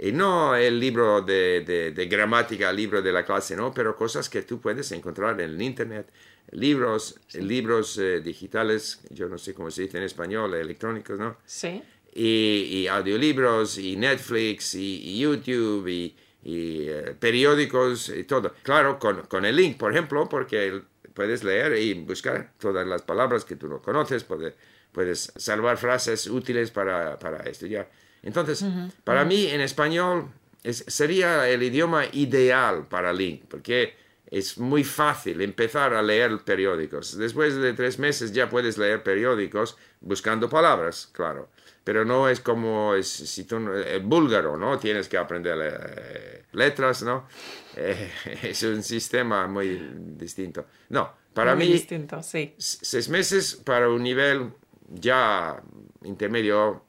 Y 0.00 0.12
no 0.12 0.54
el 0.54 0.78
libro 0.78 1.22
de, 1.22 1.92
de, 1.94 2.06
gramática, 2.06 2.70
el 2.70 2.76
libro 2.76 3.02
de 3.02 3.12
la 3.12 3.24
clase, 3.24 3.56
¿no? 3.56 3.74
Pero 3.74 3.96
cosas 3.96 4.28
que 4.28 4.42
tú 4.42 4.60
puedes 4.60 4.92
encontrar 4.92 5.40
en 5.40 5.50
el 5.50 5.60
Internet, 5.60 6.08
libros, 6.52 7.18
libros 7.34 7.98
eh, 7.98 8.20
digitales, 8.20 9.00
yo 9.10 9.28
no 9.28 9.38
sé 9.38 9.54
cómo 9.54 9.70
se 9.70 9.82
dice 9.82 9.98
en 9.98 10.04
español, 10.04 10.54
electrónicos, 10.54 11.18
¿no? 11.18 11.36
Sí. 11.44 11.82
Y, 12.14 12.86
audiolibros, 12.88 13.78
y 13.78 13.96
Netflix, 13.96 14.74
y, 14.74 15.18
YouTube, 15.18 15.86
y, 15.86 16.16
eh, 16.44 17.14
periódicos, 17.18 18.08
y 18.08 18.24
todo. 18.24 18.54
Claro, 18.62 18.98
con, 18.98 19.22
con, 19.22 19.44
el 19.44 19.54
link, 19.54 19.76
por 19.76 19.92
ejemplo, 19.92 20.28
porque 20.28 20.82
puedes 21.14 21.44
leer 21.44 21.76
y 21.78 21.94
buscar 21.94 22.52
todas 22.58 22.86
las 22.86 23.02
palabras 23.02 23.44
que 23.44 23.56
tú 23.56 23.68
no 23.68 23.80
conoces, 23.80 24.24
puedes, 24.24 24.54
puedes 24.90 25.32
salvar 25.36 25.76
frases 25.76 26.26
útiles 26.26 26.70
para, 26.70 27.18
para 27.18 27.48
estudiar. 27.48 27.88
Entonces, 28.22 28.64
para 29.04 29.24
mí 29.24 29.46
en 29.46 29.60
español 29.60 30.28
sería 30.64 31.48
el 31.48 31.62
idioma 31.62 32.04
ideal 32.12 32.86
para 32.88 33.12
Link, 33.12 33.44
porque 33.48 33.94
es 34.30 34.58
muy 34.58 34.84
fácil 34.84 35.40
empezar 35.40 35.94
a 35.94 36.02
leer 36.02 36.38
periódicos. 36.38 37.16
Después 37.16 37.56
de 37.56 37.72
tres 37.72 37.98
meses 37.98 38.32
ya 38.32 38.48
puedes 38.48 38.76
leer 38.76 39.02
periódicos 39.02 39.76
buscando 40.00 40.48
palabras, 40.48 41.08
claro. 41.12 41.48
Pero 41.84 42.04
no 42.04 42.28
es 42.28 42.40
como 42.40 42.94
es, 42.94 43.08
si 43.08 43.44
tú, 43.44 43.56
el 43.56 44.02
búlgaro, 44.02 44.58
¿no? 44.58 44.78
Tienes 44.78 45.08
que 45.08 45.16
aprender 45.16 45.58
eh, 45.62 46.44
letras, 46.52 47.02
¿no? 47.02 47.26
Eh, 47.80 48.10
es 48.42 48.64
un 48.64 48.82
sistema 48.82 49.46
muy 49.46 49.78
distinto. 49.94 50.66
No, 50.88 51.12
para 51.32 51.54
muy 51.54 51.66
mí, 51.66 51.72
distinto, 51.74 52.20
sí. 52.24 52.52
seis 52.58 53.08
meses 53.08 53.54
para 53.54 53.88
un 53.88 54.02
nivel 54.02 54.50
ya 54.88 55.62
intermedio 56.02 56.82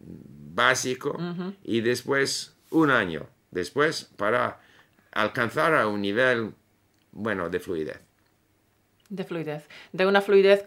básico 0.00 1.18
y 1.62 1.82
después 1.82 2.54
un 2.70 2.90
año 2.90 3.28
después 3.50 4.04
para 4.16 4.60
alcanzar 5.22 5.74
a 5.74 5.86
un 5.86 6.00
nivel, 6.00 6.52
bueno, 7.12 7.48
de 7.48 7.60
fluidez. 7.60 8.00
De 9.08 9.24
fluidez, 9.24 9.66
de 9.92 10.06
una 10.06 10.20
fluidez 10.20 10.62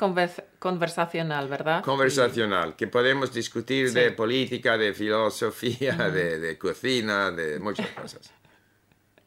conversacional, 0.60 1.48
¿verdad? 1.48 1.84
Conversacional, 1.84 2.76
que 2.76 2.88
podemos 2.88 3.32
discutir 3.32 3.94
de 3.94 4.12
política, 4.12 4.78
de 4.78 4.94
filosofía, 4.94 5.96
de, 6.10 6.58
cocina, 6.58 7.30
de 7.30 7.60
muchas 7.60 7.88
cosas. 7.92 8.34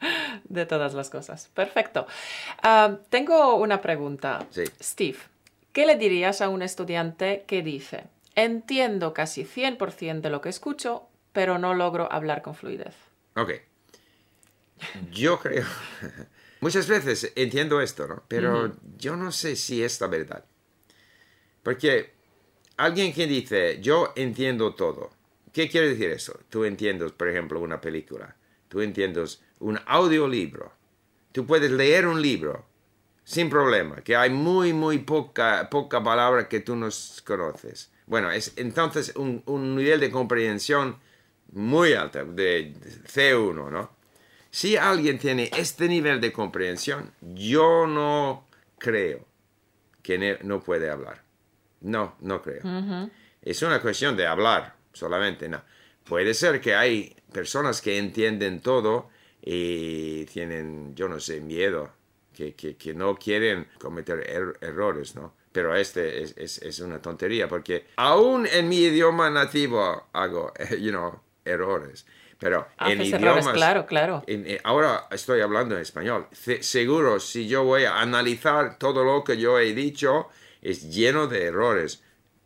de 0.44 0.66
todas 0.66 0.94
las 0.94 1.10
cosas. 1.10 1.48
Perfecto. 1.54 2.06
Ah, 2.62 2.98
tengo 3.08 3.54
una 3.54 3.80
pregunta. 3.80 4.46
Steve, 4.82 5.18
¿qué 5.72 5.86
le 5.86 5.96
dirías 5.96 6.40
a 6.40 6.48
un 6.48 6.62
estudiante 6.62 7.44
que 7.46 7.62
dice, 7.62 8.08
Entiendo 8.36 9.14
casi 9.14 9.44
100% 9.44 10.20
de 10.20 10.30
lo 10.30 10.40
que 10.40 10.48
escucho, 10.48 11.06
pero 11.32 11.58
no 11.58 11.74
logro 11.74 12.10
hablar 12.10 12.42
con 12.42 12.54
fluidez. 12.54 12.94
Ok. 13.36 13.52
Yo 15.10 15.38
creo... 15.38 15.64
Muchas 16.60 16.88
veces 16.88 17.30
entiendo 17.36 17.82
esto, 17.82 18.08
¿no? 18.08 18.22
Pero 18.26 18.74
yo 18.96 19.16
no 19.16 19.32
sé 19.32 19.54
si 19.54 19.82
es 19.82 20.00
la 20.00 20.06
verdad. 20.06 20.46
Porque 21.62 22.14
alguien 22.78 23.12
que 23.12 23.26
dice, 23.26 23.80
yo 23.82 24.14
entiendo 24.16 24.74
todo. 24.74 25.10
¿Qué 25.52 25.68
quiere 25.68 25.90
decir 25.90 26.10
eso? 26.10 26.40
Tú 26.48 26.64
entiendes, 26.64 27.12
por 27.12 27.28
ejemplo, 27.28 27.60
una 27.60 27.82
película. 27.82 28.34
Tú 28.68 28.80
entiendes 28.80 29.42
un 29.58 29.78
audiolibro. 29.84 30.72
Tú 31.32 31.46
puedes 31.46 31.70
leer 31.70 32.06
un 32.06 32.22
libro 32.22 32.64
sin 33.24 33.48
problema, 33.50 33.96
que 33.96 34.16
hay 34.16 34.30
muy, 34.30 34.72
muy 34.72 34.98
poca, 34.98 35.68
poca 35.70 36.02
palabra 36.02 36.48
que 36.48 36.60
tú 36.60 36.76
no 36.76 36.88
conoces. 37.24 37.90
Bueno, 38.06 38.30
es 38.30 38.52
entonces 38.56 39.14
un, 39.16 39.42
nivel 39.76 40.00
de 40.00 40.10
comprensión 40.10 40.96
muy 41.52 41.94
alto, 41.94 42.24
de 42.24 42.74
C1, 43.06 43.70
¿no? 43.70 43.90
Si 44.54 44.76
alguien 44.76 45.18
tiene 45.18 45.50
este 45.56 45.88
nivel 45.88 46.20
de 46.20 46.32
comprensión, 46.32 47.10
yo 47.20 47.88
no 47.88 48.46
creo 48.78 49.26
que 50.00 50.38
no 50.44 50.62
puede 50.62 50.90
hablar. 50.90 51.24
No, 51.80 52.14
no 52.20 52.40
creo. 52.40 52.62
Es 53.42 53.62
una 53.62 53.82
cuestión 53.82 54.16
de 54.16 54.28
hablar 54.28 54.76
solamente, 54.92 55.48
no. 55.48 55.60
Puede 56.04 56.34
ser 56.34 56.60
que 56.60 56.76
hay 56.76 57.16
personas 57.32 57.82
que 57.82 57.98
entienden 57.98 58.60
todo 58.60 59.10
y 59.42 60.24
tienen, 60.26 60.94
yo 60.94 61.08
no 61.08 61.18
sé, 61.18 61.40
miedo, 61.40 61.90
que, 62.32 62.54
que, 62.54 62.94
no 62.94 63.16
quieren 63.16 63.66
cometer 63.80 64.20
er-, 64.20 64.56
errores, 64.60 65.16
¿no? 65.16 65.34
pero 65.50 65.74
este 65.74 66.22
es, 66.22 66.62
es, 66.62 66.78
una 66.78 67.02
tontería 67.02 67.48
porque 67.48 67.86
aún 67.96 68.46
en 68.46 68.68
mi 68.68 68.78
idioma 68.78 69.30
nativo 69.30 70.06
hago, 70.12 70.52
you 70.78 70.90
know, 70.90 71.20
errores. 71.44 72.06
Pero 72.44 72.68
en 72.78 73.00
idiomas, 73.00 73.48
claro, 73.48 73.86
claro. 73.86 74.22
Eh, 74.26 74.60
ahora 74.64 75.08
estoy 75.10 75.40
hablando 75.40 75.76
en 75.76 75.80
español. 75.80 76.26
seguro, 76.60 77.18
si 77.18 77.48
yo 77.48 77.64
voy 77.64 77.84
a 77.84 78.02
analizar 78.02 78.76
todo 78.76 79.02
lo 79.02 79.24
que 79.24 79.38
yo 79.38 79.58
he 79.58 79.72
dicho, 79.72 80.28
es 80.60 80.94
lleno 80.94 81.26
de 81.26 81.46
errores. 81.46 82.02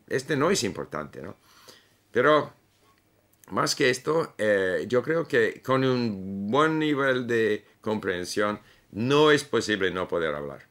Este 0.06 0.36
no 0.36 0.52
es 0.52 0.62
importante, 0.62 1.20
¿no? 1.20 1.36
Pero 2.12 2.52
más 3.50 3.74
que 3.74 3.90
esto, 3.90 4.36
eh, 4.38 4.84
yo 4.86 5.02
creo 5.02 5.26
que 5.26 5.60
con 5.62 5.82
un 5.82 6.48
buen 6.48 6.78
nivel 6.78 7.26
de 7.26 7.66
comprensión 7.80 8.60
no 8.92 9.32
es 9.32 9.42
posible 9.42 9.90
no 9.90 10.06
poder 10.06 10.32
hablar. 10.32 10.68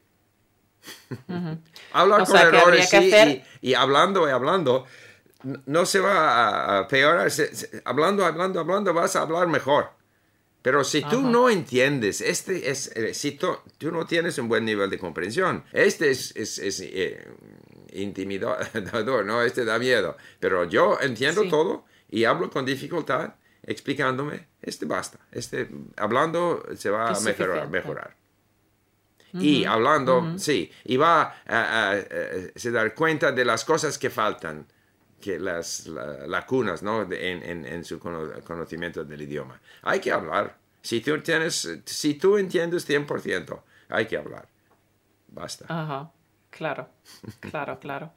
Hablar 1.92 2.26
con 2.26 2.38
errores, 2.38 2.90
sí, 2.90 3.44
y, 3.60 3.74
hablando 3.74 4.26
y 4.26 4.32
hablando, 4.32 4.86
no 5.66 5.86
se 5.86 6.00
va 6.00 6.80
a 6.80 6.88
peorar. 6.88 7.30
hablando, 7.86 8.26
hablando, 8.26 8.60
hablando, 8.60 8.94
vas 8.94 9.16
a 9.16 9.22
hablar 9.22 9.48
mejor. 9.48 9.90
Pero 10.62 10.84
si 10.84 11.02
tú 11.02 11.20
Ajá. 11.20 11.30
no 11.30 11.50
entiendes, 11.50 12.20
este 12.20 12.70
es, 12.70 12.88
eh, 12.96 13.14
si 13.14 13.32
tú, 13.32 13.56
tú 13.78 13.92
no 13.92 14.06
tienes 14.06 14.38
un 14.38 14.50
buen 14.50 14.66
nivel 14.66 14.90
de 14.90 14.98
comprensión, 15.00 15.64
este 15.72 16.10
es, 16.12 16.36
es, 16.36 16.58
es, 16.60 16.82
eh, 16.82 17.26
intimidador, 17.94 19.26
¿no? 19.26 19.42
Este 19.44 19.64
da 19.66 19.80
miedo. 19.80 20.18
Pero 20.40 20.66
yo 20.66 20.98
entiendo 21.02 21.44
Sí. 21.44 21.50
todo 21.50 21.86
y 22.10 22.26
hablo 22.26 22.50
con 22.50 22.66
dificultad, 22.66 23.36
explicándome, 23.64 24.48
este 24.62 24.86
basta. 24.86 25.20
Este, 25.32 25.70
hablando 25.96 26.64
se 26.76 26.90
va 26.90 27.10
a 27.10 27.20
mejorar. 27.22 27.70
mejorar. 27.70 28.16
Y 29.34 29.66
hablando, 29.66 30.34
sí, 30.40 30.72
y 30.86 30.98
va 30.98 31.22
a, 31.22 31.32
a- 31.48 31.92
a- 31.92 31.98
se 32.56 32.72
dar 32.72 32.96
cuenta 32.96 33.32
de 33.32 33.46
las 33.46 33.64
cosas 33.66 33.98
que 33.98 34.10
faltan, 34.10 34.66
que 35.22 35.40
las 35.40 35.88
la- 35.88 36.28
lacunas, 36.28 36.84
¿no? 36.84 37.02
En, 37.04 37.44
en- 37.44 37.66
en 37.66 37.84
su 37.84 38.00
cono- 38.00 38.32
conocimiento 38.46 39.04
del 39.04 39.22
idioma. 39.22 39.60
Hay 39.82 40.00
que 40.00 40.12
hablar. 40.12 40.56
Si 40.82 41.02
tú 41.02 41.20
tienes, 41.22 41.82
si 41.86 42.14
tú 42.16 42.38
entiendes 42.38 42.88
100%, 42.88 43.60
hay 43.90 44.06
que 44.06 44.18
hablar. 44.18 44.48
Basta. 45.30 45.66
Ajá, 45.68 46.12
claro, 46.50 46.88
claro, 47.40 47.80
claro. 47.82 48.12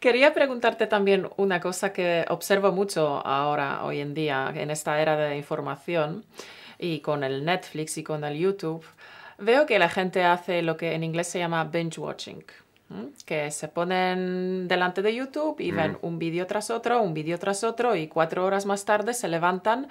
Quería 0.00 0.32
preguntarte 0.32 0.86
también 0.86 1.28
una 1.36 1.60
cosa 1.60 1.92
que 1.92 2.24
observo 2.28 2.72
mucho 2.72 3.24
ahora, 3.26 3.84
hoy 3.84 4.00
en 4.00 4.14
día, 4.14 4.50
en 4.54 4.70
esta 4.70 5.00
era 5.02 5.16
de 5.16 5.36
información 5.36 6.24
y 6.78 7.00
con 7.00 7.22
el 7.24 7.44
Netflix 7.44 7.98
y 7.98 8.02
con 8.02 8.24
el 8.24 8.38
YouTube. 8.38 8.84
Veo 9.38 9.66
que 9.66 9.78
la 9.78 9.88
gente 9.88 10.24
hace 10.24 10.62
lo 10.62 10.76
que 10.76 10.94
en 10.94 11.04
inglés 11.04 11.28
se 11.28 11.38
llama 11.40 11.64
binge 11.64 11.98
watching. 12.00 12.42
Que 13.24 13.50
se 13.50 13.68
ponen 13.68 14.68
delante 14.68 15.02
de 15.02 15.14
YouTube 15.14 15.60
y 15.60 15.70
ven 15.70 15.98
un 16.02 16.18
vídeo 16.18 16.46
tras 16.46 16.70
otro, 16.70 17.02
un 17.02 17.14
vídeo 17.14 17.38
tras 17.38 17.64
otro 17.64 17.96
y 17.96 18.08
cuatro 18.08 18.44
horas 18.44 18.66
más 18.66 18.84
tarde 18.84 19.14
se 19.14 19.28
levantan 19.28 19.88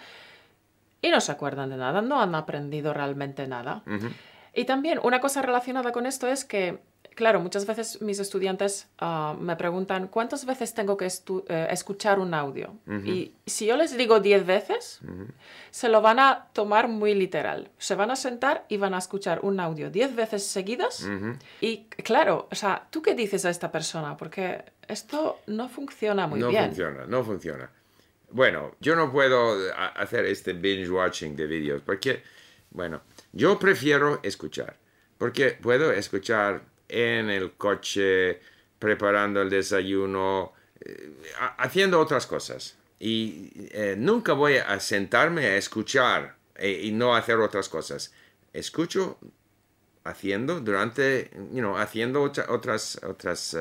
y 1.01 1.09
no 1.09 1.19
se 1.19 1.31
acuerdan 1.31 1.69
de 1.69 1.77
nada, 1.77 2.01
no 2.01 2.21
han 2.21 2.33
aprendido 2.33 2.93
realmente 2.93 3.47
nada. 3.47 3.83
Y 4.53 4.65
también 4.65 4.99
una 5.03 5.19
cosa 5.19 5.41
relacionada 5.41 5.91
con 5.91 6.05
esto 6.05 6.27
es 6.27 6.45
que, 6.45 6.79
claro, 7.15 7.39
muchas 7.39 7.65
veces 7.65 8.01
mis 8.01 8.19
estudiantes 8.19 8.87
ah, 8.99 9.35
me 9.39 9.55
preguntan 9.55 10.07
cuántas 10.07 10.45
veces 10.45 10.73
tengo 10.73 10.97
que 10.97 11.05
eh, 11.05 11.67
escuchar 11.69 12.19
un 12.19 12.33
audio. 12.33 12.75
Y 13.05 13.33
si 13.45 13.65
yo 13.65 13.77
les 13.77 13.95
digo 13.97 14.19
10 14.19 14.45
veces, 14.45 14.99
se 15.71 15.89
lo 15.89 16.01
van 16.01 16.19
a 16.19 16.47
tomar 16.53 16.87
muy 16.87 17.13
literal. 17.15 17.69
Se 17.77 17.95
van 17.95 18.11
a 18.11 18.15
sentar 18.15 18.65
y 18.69 18.77
van 18.77 18.93
a 18.93 18.97
escuchar 18.99 19.39
un 19.43 19.59
audio 19.59 19.89
10 19.89 20.15
veces 20.15 20.43
seguidas. 20.45 21.07
Y 21.61 21.85
claro, 22.03 22.47
o 22.51 22.55
sea, 22.55 22.87
¿tú 22.89 23.01
qué 23.01 23.15
dices 23.15 23.45
a 23.45 23.49
esta 23.49 23.71
persona? 23.71 24.17
Porque 24.17 24.63
esto 24.87 25.39
no 25.47 25.69
funciona 25.69 26.27
muy 26.27 26.39
no 26.39 26.49
bien. 26.49 26.65
funciona, 26.67 27.05
no 27.05 27.23
funciona. 27.23 27.69
Bueno, 28.31 28.75
yo 28.79 28.95
no 28.95 29.11
puedo 29.11 29.71
a- 29.75 29.87
hacer 29.89 30.25
este 30.25 30.53
binge 30.53 30.89
watching 30.89 31.35
de 31.35 31.45
vídeos 31.45 31.81
porque, 31.85 32.23
bueno, 32.71 33.01
yo 33.31 33.59
prefiero 33.59 34.19
escuchar, 34.23 34.75
porque 35.19 35.51
puedo 35.51 35.91
escuchar 35.91 36.63
en 36.93 37.29
el 37.29 37.53
coche, 37.53 38.39
preparando 38.79 39.41
el 39.41 39.49
desayuno, 39.49 40.53
eh, 40.79 41.11
ha- 41.39 41.55
haciendo 41.63 41.99
otras 41.99 42.27
cosas. 42.27 42.75
Y 42.99 43.51
eh, 43.71 43.95
nunca 43.97 44.33
voy 44.33 44.57
a 44.57 44.79
sentarme 44.79 45.45
a 45.47 45.57
escuchar 45.57 46.35
eh, 46.55 46.81
y 46.83 46.91
no 46.91 47.15
hacer 47.15 47.37
otras 47.39 47.67
cosas. 47.67 48.13
Escucho 48.53 49.17
haciendo 50.03 50.59
durante, 50.61 51.31
you 51.51 51.59
know, 51.59 51.77
haciendo 51.77 52.21
otra- 52.21 52.45
otras, 52.49 52.99
otras 53.03 53.57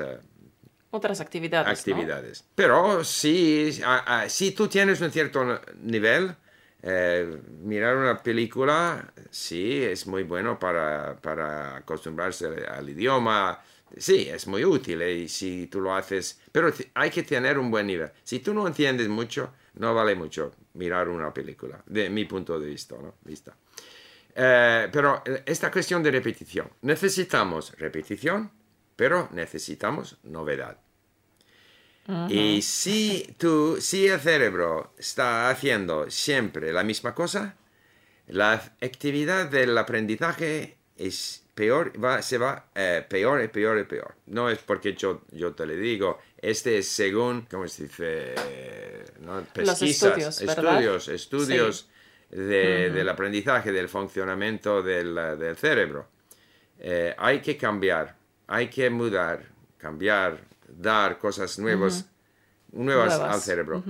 Otras 0.91 1.21
actividades. 1.21 1.67
¿no? 1.67 1.73
actividades. 1.95 2.45
Pero 2.55 3.03
si, 3.05 3.81
a- 3.85 4.21
a- 4.23 4.29
si 4.29 4.51
tú 4.53 4.69
tienes 4.69 5.01
un 5.01 5.11
cierto 5.11 5.61
nivel, 5.81 6.35
eh, 6.83 7.41
mirar 7.63 7.97
una 7.97 8.21
película, 8.23 9.13
sí, 9.31 9.83
es 9.83 10.07
muy 10.07 10.25
bueno 10.25 10.59
para, 10.59 11.17
para 11.21 11.77
acostumbrarse 11.77 12.47
al 12.67 12.89
idioma. 12.89 13.63
Sí, 13.97 14.29
es 14.29 14.47
muy 14.47 14.65
útil 14.65 15.03
eh, 15.03 15.19
y 15.19 15.29
si 15.29 15.67
tú 15.67 15.81
lo 15.81 15.95
haces, 15.95 16.41
pero 16.51 16.73
hay 16.95 17.11
que 17.11 17.23
tener 17.23 17.59
un 17.59 17.71
buen 17.71 17.87
nivel. 17.87 18.11
Si 18.25 18.41
tú 18.41 18.53
no 18.53 18.67
entiendes 18.67 19.09
mucho, 19.09 19.53
no 19.75 19.95
vale 19.95 20.15
mucho 20.15 20.53
mirar 20.75 21.09
una 21.09 21.33
película, 21.33 21.83
de 21.87 22.11
mi 22.11 22.25
punto 22.25 22.59
de 22.59 22.67
vista. 22.67 22.97
¿no? 22.97 23.15
vista. 23.23 23.55
Eh, 24.35 24.89
pero 24.91 25.23
esta 25.45 25.71
cuestión 25.71 26.03
de 26.03 26.11
repetición, 26.11 26.69
necesitamos 26.81 27.77
repetición, 27.79 28.51
pero 28.97 29.29
necesitamos 29.33 30.19
novedad. 30.25 30.79
Y 32.29 32.63
si 32.63 33.35
tú, 33.39 33.79
si 33.81 34.09
el 34.09 34.19
cerebro 34.21 34.93
está 34.99 35.49
haciendo 35.51 36.11
siempre 36.11 36.73
la 36.73 36.83
misma 36.83 37.15
cosa, 37.15 37.55
la 38.27 38.55
actividad 38.81 39.47
del 39.49 39.77
aprendizaje 39.79 40.77
es 40.97 41.45
peor, 41.55 41.93
va, 42.03 42.21
se 42.23 42.39
va 42.39 42.67
eh, 42.75 43.05
peor 43.09 43.43
y 43.43 43.49
peor 43.49 43.79
y 43.79 43.85
peor. 43.85 44.15
No 44.27 44.51
es 44.51 44.59
porque 44.59 44.95
yo, 44.95 45.23
yo 45.31 45.53
te 45.53 45.65
le 45.67 45.77
digo, 45.77 46.19
este 46.39 46.79
es 46.79 46.89
según, 46.89 47.47
¿cómo 47.51 47.69
se 47.69 47.85
dice? 47.85 48.35
¿no? 49.21 49.45
Pesquisas, 49.53 50.09
estudios, 50.19 50.41
¿verdad? 50.45 50.73
estudios, 50.83 51.09
estudios 51.09 51.89
de- 52.31 52.91
del 52.91 53.09
aprendizaje, 53.09 53.71
del 53.71 53.89
funcionamiento 53.89 54.83
del, 54.83 55.15
del 55.39 55.57
cerebro. 55.57 56.09
Eh, 56.81 57.15
hay 57.17 57.41
que 57.41 57.57
cambiar, 57.57 58.17
hay 58.49 58.69
que 58.69 58.91
mudar, 58.91 59.45
cambiar, 59.79 60.41
dar 60.77 61.19
cosas 61.19 61.59
nuevas, 61.59 62.07
nuevas, 62.73 63.19
Nuevas. 63.19 63.35
al 63.35 63.41
cerebro. 63.41 63.85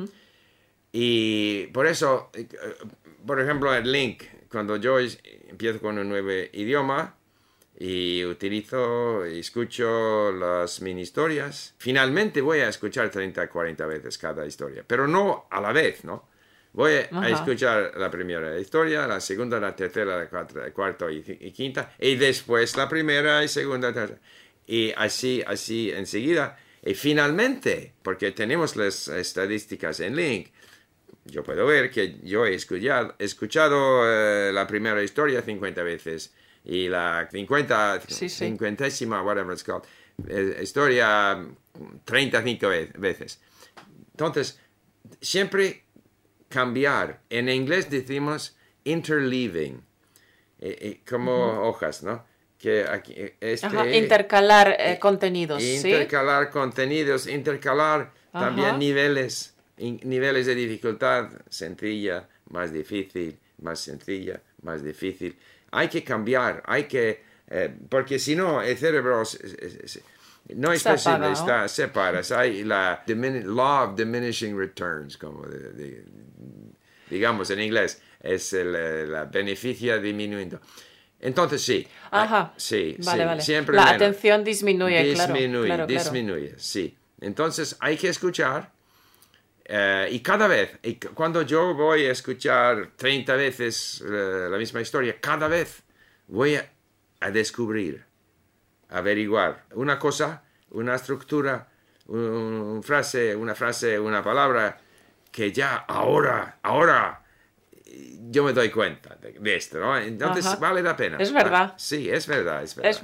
Y 0.93 1.67
por 1.69 1.87
eso, 1.87 2.31
eh, 2.35 2.47
por 3.27 3.41
ejemplo, 3.41 3.75
el 3.75 3.91
link, 3.91 4.25
cuando 4.51 4.77
yo 4.77 4.99
empiezo 5.49 5.81
con 5.81 5.99
un 5.99 6.09
nuevo 6.09 6.31
idioma 6.53 7.17
y 7.79 8.25
utilizo 8.25 9.27
y 9.27 9.41
escucho 9.41 10.31
las 10.33 10.83
mini 10.83 11.03
historias, 11.03 11.75
finalmente 11.79 12.41
voy 12.43 12.61
a 12.61 12.69
escuchar 12.69 13.11
30, 13.11 13.49
40 13.49 13.87
veces 13.87 14.19
cada 14.19 14.45
historia, 14.45 14.85
pero 14.87 15.09
no 15.09 15.47
a 15.51 15.61
la 15.61 15.73
vez, 15.73 16.05
¿no? 16.05 16.29
Voy 16.75 16.93
a 17.11 17.29
escuchar 17.29 17.93
la 17.99 18.11
primera 18.11 18.59
historia, 18.59 19.07
la 19.07 19.21
segunda, 19.21 19.61
la 19.61 19.77
tercera, 19.77 20.17
la 20.17 20.27
cuarta, 20.29 20.61
la 20.61 20.71
cuarta 20.73 21.11
y, 21.13 21.23
y 21.41 21.51
quinta, 21.53 21.95
y 21.99 22.17
después 22.17 22.75
la 22.77 22.89
primera 22.89 23.45
y 23.45 23.49
segunda, 23.49 23.93
tercera. 23.93 24.19
Y 24.67 24.91
así, 24.97 25.43
así 25.47 25.91
enseguida. 25.91 26.57
Y 26.85 26.95
finalmente, 26.95 27.95
porque 28.03 28.33
tenemos 28.33 28.77
las 28.77 29.09
estadísticas 29.09 30.01
en 30.01 30.17
Link, 30.17 30.49
yo 31.25 31.45
puedo 31.45 31.65
ver 31.67 31.91
que 31.91 32.19
yo 32.25 32.45
he 32.45 32.55
escuchado, 32.55 33.15
escuchado 33.19 34.03
eh, 34.05 34.53
la 34.53 34.67
primera 34.67 35.01
historia 35.03 35.43
50 35.43 35.83
veces 35.85 36.35
y 36.65 36.89
la 36.89 37.29
50, 37.31 38.01
Sí, 38.09 38.29
whatever 39.23 39.53
it's 39.53 39.63
called, 39.63 39.85
eh, 40.29 40.59
historia 40.63 41.37
mm, 41.37 41.99
35 42.05 42.69
ve- 42.69 42.93
veces. 42.99 43.41
Entonces, 44.11 44.59
siempre 45.21 45.85
cambiar. 46.49 47.23
En 47.31 47.49
inglés 47.49 47.89
decimos 47.89 48.57
interleaving, 48.85 49.83
eh, 50.59 50.79
eh, 50.81 51.01
como 51.09 51.69
hojas, 51.69 52.03
¿no? 52.03 52.25
Que 52.63 52.85
aquí, 52.89 53.13
eh, 53.17 53.35
este, 53.41 53.67
Ajá, 53.67 53.85
intercalar 53.91 54.77
eh, 54.79 54.97
contenidos, 55.01 55.61
¿sí? 55.61 55.75
intercalar 55.75 56.49
contenidos, 56.51 57.27
intercalar 57.27 58.13
también 58.31 58.79
niveles, 58.79 59.55
in- 59.79 60.01
niveles 60.05 60.47
de 60.47 60.55
dificultad, 60.55 61.29
sencilla, 61.49 62.29
más 62.51 62.73
difícil, 62.73 63.37
más 63.63 63.81
sencilla, 63.81 64.41
más 64.63 64.85
difícil. 64.85 65.37
Hay 65.73 65.89
que 65.89 66.05
cambiar, 66.05 66.63
hay 66.65 66.85
que, 66.85 67.21
eh, 67.51 67.75
porque 67.89 68.21
si 68.21 68.37
no, 68.37 68.63
el 68.63 68.79
cerebro 68.79 69.25
se- 69.25 69.39
no 70.55 70.73
es 70.73 70.83
Se 70.83 70.91
posible, 70.91 71.33
está, 71.33 71.67
se 71.67 71.89
para, 71.89 72.21
hay 72.37 72.63
la 72.63 73.03
law 73.45 73.91
of 73.91 73.97
diminishing 73.97 74.57
returns, 74.57 75.17
como 75.17 75.47
de- 75.49 75.73
de- 75.73 76.05
digamos 77.11 77.51
en 77.51 77.61
inglés, 77.61 78.01
es 78.21 78.53
el 78.53 78.73
eh, 78.77 79.07
la 79.09 79.25
beneficia 79.25 79.99
disminuyendo. 79.99 80.61
Entonces 81.23 81.63
sí, 81.63 81.87
Ajá. 82.11 82.39
ah, 82.39 82.55
sí, 82.57 82.97
Vale, 82.99 83.23
sí, 83.23 83.27
vale. 83.27 83.43
siempre 83.43 83.77
La 83.77 83.85
menos. 83.85 83.97
atención 83.97 84.45
disminuye, 84.45 85.15
claro, 85.15 85.33
Disminuye, 85.35 85.67
claro, 85.67 85.87
claro. 85.87 86.03
disminuye, 86.03 86.55
sí. 86.59 86.97
Entonces 87.21 87.77
hay 87.81 87.97
que 87.97 88.09
escuchar 88.09 88.71
eh, 89.65 90.09
y 90.11 90.19
cada 90.21 90.49
vez, 90.49 90.77
y 90.83 90.97
cuando 90.97 91.43
yo 91.43 91.75
voy 91.75 92.05
a 92.07 92.11
escuchar 92.11 92.91
30 92.97 93.35
veces 93.37 94.03
eh, 94.05 94.49
la 94.51 94.59
misma 94.59 94.81
historia, 94.81 95.17
cada 95.21 95.47
vez 95.47 95.83
voy 96.27 96.57
a, 96.57 96.69
a 97.21 97.31
descubrir, 97.31 98.05
averiguar 98.89 99.65
una 99.75 99.99
cosa, 100.01 100.43
una 100.71 100.97
estructura, 100.97 101.69
un, 102.09 102.19
un 102.19 102.83
frase, 102.83 103.37
una 103.37 103.55
frase, 103.55 103.99
una 103.99 104.23
palabra 104.25 104.79
que 105.31 105.53
ya 105.53 105.77
ahora, 105.89 106.59
ahora 106.63 107.22
yo 108.33 108.43
me 108.45 108.53
doy 108.53 108.71
cuenta 108.71 109.17
de, 109.21 109.33
de 109.33 109.57
esto, 109.57 109.79
¿no? 109.79 109.97
Entonces 109.97 110.47
Ajá. 110.47 110.57
vale 110.57 110.83
la 110.83 110.97
pena. 110.97 111.19
Es 111.21 111.33
verdad. 111.33 111.71
Ah, 111.73 111.75
sí, 111.77 112.09
es 112.11 112.27
verdad, 112.27 112.63
es 112.63 112.75
verdad. 112.75 112.91
Es, 112.91 113.03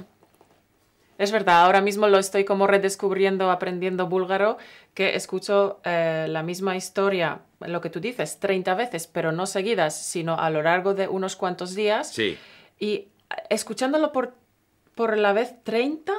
Es 1.17 1.31
verdad, 1.31 1.63
ahora 1.65 1.81
mismo 1.81 2.07
lo 2.07 2.17
estoy 2.17 2.45
como 2.45 2.65
redescubriendo, 2.65 3.51
aprendiendo 3.51 4.07
búlgaro, 4.07 4.57
que 4.93 5.15
escucho 5.15 5.81
eh, 5.83 6.27
la 6.29 6.43
misma 6.43 6.75
historia, 6.77 7.41
lo 7.59 7.81
que 7.81 7.89
tú 7.89 7.99
dices, 7.99 8.39
30 8.39 8.73
veces, 8.75 9.07
pero 9.07 9.31
no 9.33 9.45
seguidas, 9.45 10.01
sino 10.01 10.39
a 10.39 10.49
lo 10.49 10.61
largo 10.61 10.93
de 10.93 11.07
unos 11.09 11.35
cuantos 11.35 11.75
días. 11.75 12.09
Sí. 12.11 12.37
Y 12.79 13.09
escuchándolo 13.49 14.11
por, 14.13 14.33
por 14.95 15.17
la 15.17 15.33
vez 15.33 15.61
30, 15.63 16.13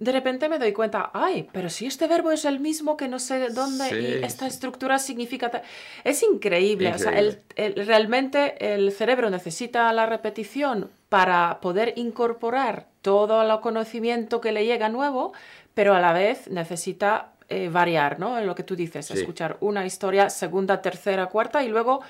de 0.00 0.12
repente 0.12 0.48
me 0.48 0.58
doy 0.58 0.72
cuenta, 0.72 1.10
ay, 1.12 1.46
pero 1.52 1.68
si 1.68 1.84
este 1.86 2.08
verbo 2.08 2.30
es 2.32 2.44
el 2.46 2.58
mismo 2.58 2.96
que 2.96 3.06
no 3.06 3.18
sé 3.18 3.38
de 3.38 3.50
dónde 3.50 3.84
Sí, 3.90 3.94
y 3.96 4.24
esta 4.24 4.46
sí. 4.46 4.54
estructura 4.54 4.98
significa... 4.98 5.62
Es 6.04 6.22
increíble, 6.22 6.92
o 6.94 6.98
sea, 6.98 7.18
el- 7.18 7.38
el- 7.56 7.86
realmente 7.86 8.72
el 8.74 8.92
cerebro 8.92 9.28
necesita 9.28 9.92
la 9.92 10.06
repetición 10.06 10.90
para 11.10 11.58
poder 11.60 11.92
incorporar 11.96 12.86
todo 13.02 13.42
el 13.42 13.60
conocimiento 13.60 14.40
que 14.40 14.52
le 14.52 14.64
llega 14.64 14.88
nuevo, 14.88 15.32
pero 15.74 15.94
a 15.94 16.00
la 16.00 16.12
vez 16.14 16.48
necesita 16.48 17.32
eh, 17.52 17.68
variar, 17.68 18.18
¿no? 18.20 18.38
En 18.38 18.46
lo 18.46 18.54
que 18.54 18.62
tú 18.62 18.76
dices, 18.76 19.06
Sí. 19.06 19.14
escuchar 19.14 19.56
una 19.60 19.84
historia, 19.84 20.30
segunda, 20.30 20.80
tercera, 20.80 21.26
cuarta 21.26 21.62
y 21.64 21.68
luego 21.68 22.00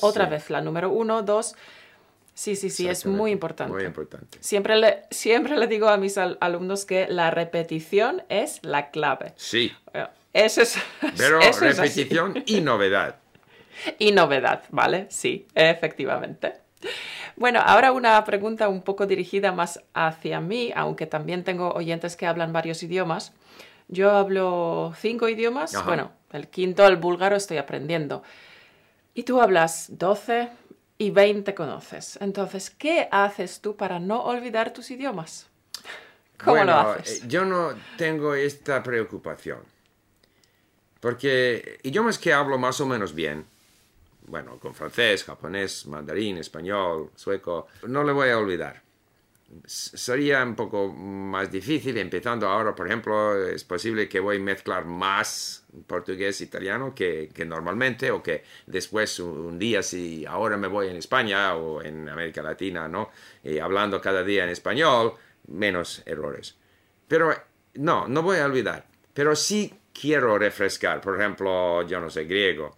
otra 0.00 0.24
Sí. 0.24 0.30
vez 0.32 0.50
la 0.50 0.60
número 0.60 0.90
uno, 0.90 1.22
dos. 1.22 1.54
Sí, 2.38 2.54
sí, 2.54 2.70
sí, 2.70 2.88
es 2.88 3.04
muy 3.04 3.32
importante. 3.32 3.72
Muy 3.74 3.82
importante. 3.84 4.38
Siempre 4.40 4.76
le, 4.76 5.02
siempre 5.10 5.56
le 5.56 5.66
digo 5.66 5.88
a 5.88 5.96
mis 5.96 6.16
al- 6.18 6.38
alumnos 6.40 6.84
que 6.84 7.08
la 7.08 7.32
repetición 7.32 8.22
es 8.28 8.60
la 8.62 8.90
clave. 8.92 9.32
Sí. 9.34 9.72
Eso 10.32 10.62
es, 10.62 10.78
Pero 11.16 11.40
eso 11.40 11.64
es 11.66 11.80
así. 11.80 12.04
repetición 12.04 12.44
y 12.46 12.60
novedad. 12.60 13.16
Y 13.98 14.12
novedad, 14.12 14.62
¿vale? 14.70 15.06
Sí, 15.10 15.46
efectivamente. 15.54 16.54
Bueno, 17.34 17.60
ahora 17.60 17.90
una 17.90 18.22
pregunta 18.24 18.68
un 18.68 18.82
poco 18.82 19.06
dirigida 19.06 19.50
más 19.50 19.82
hacia 19.92 20.40
mí, 20.40 20.72
aunque 20.76 21.06
también 21.06 21.42
tengo 21.42 21.72
oyentes 21.72 22.16
que 22.16 22.26
hablan 22.26 22.52
varios 22.52 22.82
idiomas. 22.84 23.32
Yo 23.88 24.12
hablo 24.12 24.92
cinco 25.00 25.28
idiomas, 25.28 25.74
Ajá. 25.74 25.84
bueno, 25.86 26.12
el 26.32 26.46
quinto, 26.46 26.86
el 26.86 26.96
búlgaro, 26.98 27.34
estoy 27.34 27.56
aprendiendo. 27.56 28.22
Y 29.14 29.24
tú 29.24 29.40
hablas 29.40 29.86
12 29.98 30.50
y 30.98 31.10
20 31.10 31.54
conoces. 31.54 32.18
Entonces, 32.20 32.70
¿qué 32.70 33.08
haces 33.10 33.60
tú 33.60 33.76
para 33.76 33.98
no 34.00 34.22
olvidar 34.24 34.72
tus 34.72 34.90
idiomas? 34.90 35.46
¿Cómo 36.44 36.56
bueno, 36.56 36.72
lo 36.72 36.78
haces? 36.78 37.22
eh, 37.22 37.24
Yo 37.28 37.44
no 37.44 37.74
tengo 37.96 38.34
esta 38.34 38.82
preocupación. 38.82 39.60
Porque 41.00 41.78
idiomas 41.84 42.18
que 42.18 42.32
hablo 42.32 42.58
más 42.58 42.80
o 42.80 42.86
menos 42.86 43.14
bien, 43.14 43.46
bueno, 44.26 44.58
con 44.58 44.74
francés, 44.74 45.24
japonés, 45.24 45.86
mandarín, 45.86 46.38
español, 46.38 47.10
sueco, 47.14 47.68
no 47.86 48.02
le 48.04 48.12
voy 48.12 48.30
a 48.30 48.38
olvidar. 48.38 48.82
Sería 49.64 50.42
un 50.42 50.54
poco 50.54 50.92
más 50.92 51.50
difícil, 51.50 51.96
empezando 51.96 52.46
ahora, 52.48 52.74
por 52.74 52.86
ejemplo, 52.86 53.46
es 53.46 53.64
posible 53.64 54.06
que 54.06 54.20
voy 54.20 54.36
a 54.36 54.40
mezclar 54.40 54.84
más 54.84 55.64
portugués 55.86 56.42
italiano 56.42 56.94
que, 56.94 57.30
que 57.32 57.46
normalmente, 57.46 58.10
o 58.10 58.22
que 58.22 58.44
después 58.66 59.18
un, 59.20 59.58
día, 59.58 59.82
si 59.82 60.26
ahora 60.26 60.58
me 60.58 60.68
voy 60.68 60.88
en 60.88 60.96
España 60.96 61.54
o 61.54 61.82
en 61.82 62.10
América 62.10 62.42
Latina, 62.42 62.88
¿no? 62.88 63.10
Y 63.42 63.58
hablando 63.58 64.02
cada 64.02 64.22
día 64.22 64.44
en 64.44 64.50
español, 64.50 65.14
menos 65.46 66.02
errores. 66.04 66.56
Pero 67.06 67.34
no, 67.74 68.06
no 68.06 68.22
voy 68.22 68.38
a 68.38 68.46
olvidar. 68.46 68.86
Pero 69.14 69.34
sí 69.34 69.72
quiero 69.98 70.38
refrescar, 70.38 71.00
por 71.00 71.18
ejemplo, 71.18 71.86
yo 71.86 72.00
no 72.00 72.10
sé, 72.10 72.24
griego. 72.24 72.76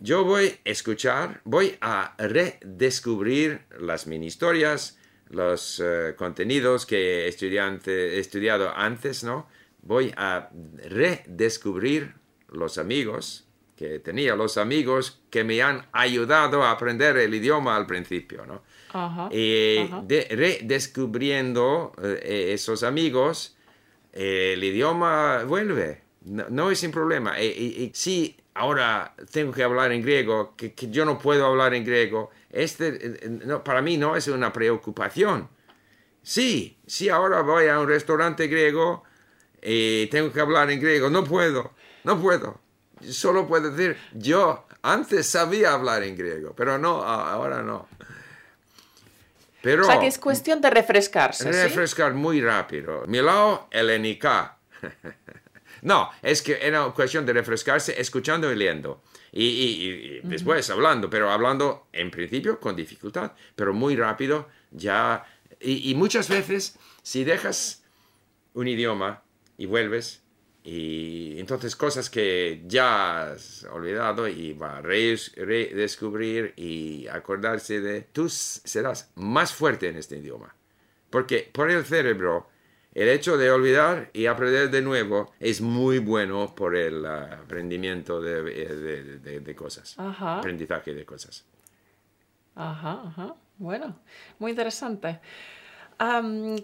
Yo 0.00 0.24
voy 0.24 0.58
a 0.64 0.70
escuchar, 0.70 1.42
voy 1.44 1.76
a 1.82 2.14
redescubrir 2.18 3.66
las 3.78 4.06
mini 4.06 4.26
historias, 4.26 4.98
los 5.30 5.80
eh, 5.84 6.14
contenidos 6.16 6.86
que 6.86 7.24
he 7.26 7.28
estudiante- 7.28 8.18
estudiado 8.18 8.72
antes, 8.74 9.24
¿no? 9.24 9.46
Voy 9.82 10.12
a 10.16 10.50
redescubrir 10.88 12.14
los 12.50 12.78
amigos 12.78 13.46
que 13.76 13.98
tenía, 14.00 14.34
los 14.36 14.58
amigos 14.58 15.20
que 15.30 15.42
me 15.44 15.62
han 15.62 15.86
ayudado 15.92 16.62
a 16.62 16.70
aprender 16.72 17.16
el 17.16 17.34
idioma 17.34 17.76
al 17.76 17.86
principio, 17.86 18.44
¿no? 18.44 18.62
Ajá, 18.92 19.28
Y 19.34 19.78
ajá. 19.78 20.02
de- 20.06 20.26
redescubriendo 20.30 21.92
eh, 22.02 22.50
esos 22.52 22.82
amigos, 22.82 23.56
eh, 24.12 24.52
el 24.54 24.64
idioma 24.64 25.44
vuelve. 25.44 26.02
No, 26.22 26.46
no 26.50 26.70
es 26.70 26.82
un 26.82 26.90
problema. 26.90 27.40
Y, 27.40 27.46
y- 27.46 27.82
y 27.84 27.90
si 27.94 28.36
ahora 28.54 29.14
tengo 29.30 29.52
que 29.52 29.62
hablar 29.62 29.92
en 29.92 30.02
griego, 30.02 30.54
que, 30.56 30.74
que 30.74 30.90
yo 30.90 31.04
no 31.04 31.18
puedo 31.18 31.46
hablar 31.46 31.74
en 31.74 31.84
griego, 31.84 32.30
este, 32.50 32.88
eh, 32.88 33.28
no, 33.44 33.62
para 33.62 33.82
mí 33.82 33.96
no 33.96 34.16
es 34.16 34.28
una 34.28 34.52
preocupación. 34.52 35.48
Sí, 36.22 36.78
si 36.86 37.08
ahora 37.08 37.42
voy 37.42 37.68
a 37.68 37.80
un 37.80 37.88
restaurante 37.88 38.46
griego 38.46 39.04
y 39.62 40.06
tengo 40.08 40.32
que 40.32 40.40
hablar 40.40 40.70
en 40.70 40.80
griego, 40.80 41.08
no 41.10 41.24
puedo, 41.24 41.72
no 42.04 42.20
puedo. 42.20 42.60
Solo 43.08 43.46
puedo 43.46 43.70
decir, 43.70 43.96
yo 44.12 44.66
antes 44.82 45.26
sabía 45.26 45.72
hablar 45.72 46.02
en 46.02 46.16
griego, 46.16 46.52
pero 46.54 46.76
no, 46.78 47.02
ahora 47.02 47.62
no. 47.62 47.88
Pero 49.62 49.82
O 49.82 49.86
sea 49.86 50.00
que 50.00 50.06
es 50.06 50.18
cuestión 50.18 50.60
de 50.60 50.70
refrescarse, 50.70 51.52
¿sí? 51.52 51.62
refrescar 51.62 52.14
muy 52.14 52.40
rápido. 52.40 53.04
Milao 53.06 53.68
helenica. 53.70 54.56
no, 55.82 56.10
es 56.22 56.42
que 56.42 56.58
era 56.60 56.84
cuestión 56.90 57.24
de 57.26 57.32
refrescarse 57.32 58.00
escuchando 58.00 58.52
y 58.52 58.56
leyendo. 58.56 59.02
Y, 59.32 59.44
y- 59.44 59.48
y- 59.48 60.16
y 60.16 60.20
después 60.24 60.68
hablando, 60.70 61.08
pero 61.08 61.30
hablando 61.30 61.86
en 61.92 62.10
principio 62.10 62.58
con 62.60 62.74
dificultad, 62.76 63.32
pero 63.56 63.72
muy 63.72 63.96
rápido 63.96 64.48
ya. 64.70 65.24
Y, 65.60 65.90
y 65.90 65.94
muchas 65.94 66.28
veces, 66.28 66.76
si 67.02 67.24
dejas 67.24 67.84
un 68.54 68.66
idioma 68.68 69.22
y 69.56 69.66
vuelves, 69.66 70.22
y 70.62 71.38
entonces 71.40 71.74
cosas 71.74 72.10
que 72.10 72.62
ya 72.66 73.32
has 73.32 73.64
olvidado 73.72 74.28
y 74.28 74.52
va 74.52 74.76
a 74.78 74.82
re- 74.82 75.16
redescubrir 75.36 76.52
y 76.56 77.06
acordarse 77.08 77.80
de, 77.80 78.02
tú 78.02 78.28
serás 78.28 79.10
más 79.14 79.54
fuerte 79.54 79.88
en 79.88 79.96
este 79.96 80.18
idioma. 80.18 80.54
Porque 81.08 81.48
por 81.52 81.70
el 81.70 81.84
cerebro, 81.86 82.49
el 82.94 83.08
hecho 83.08 83.36
de 83.36 83.50
olvidar 83.50 84.10
y 84.12 84.26
aprender 84.26 84.70
de 84.70 84.82
nuevo 84.82 85.32
es 85.40 85.60
muy 85.60 85.98
bueno 85.98 86.54
por 86.54 86.76
el 86.76 87.04
ah, 87.06 87.40
aprendimiento 87.44 88.20
de, 88.20 88.42
de- 88.42 89.18
de- 89.18 89.40
de 89.40 89.54
cosas, 89.54 89.94
Ajá. 89.98 90.38
aprendizaje 90.38 90.94
de 90.94 91.04
cosas. 91.04 91.44
Ajá, 92.56 93.02
ajá. 93.06 93.34
Bueno, 93.58 93.96
muy 94.38 94.50
interesante. 94.52 95.20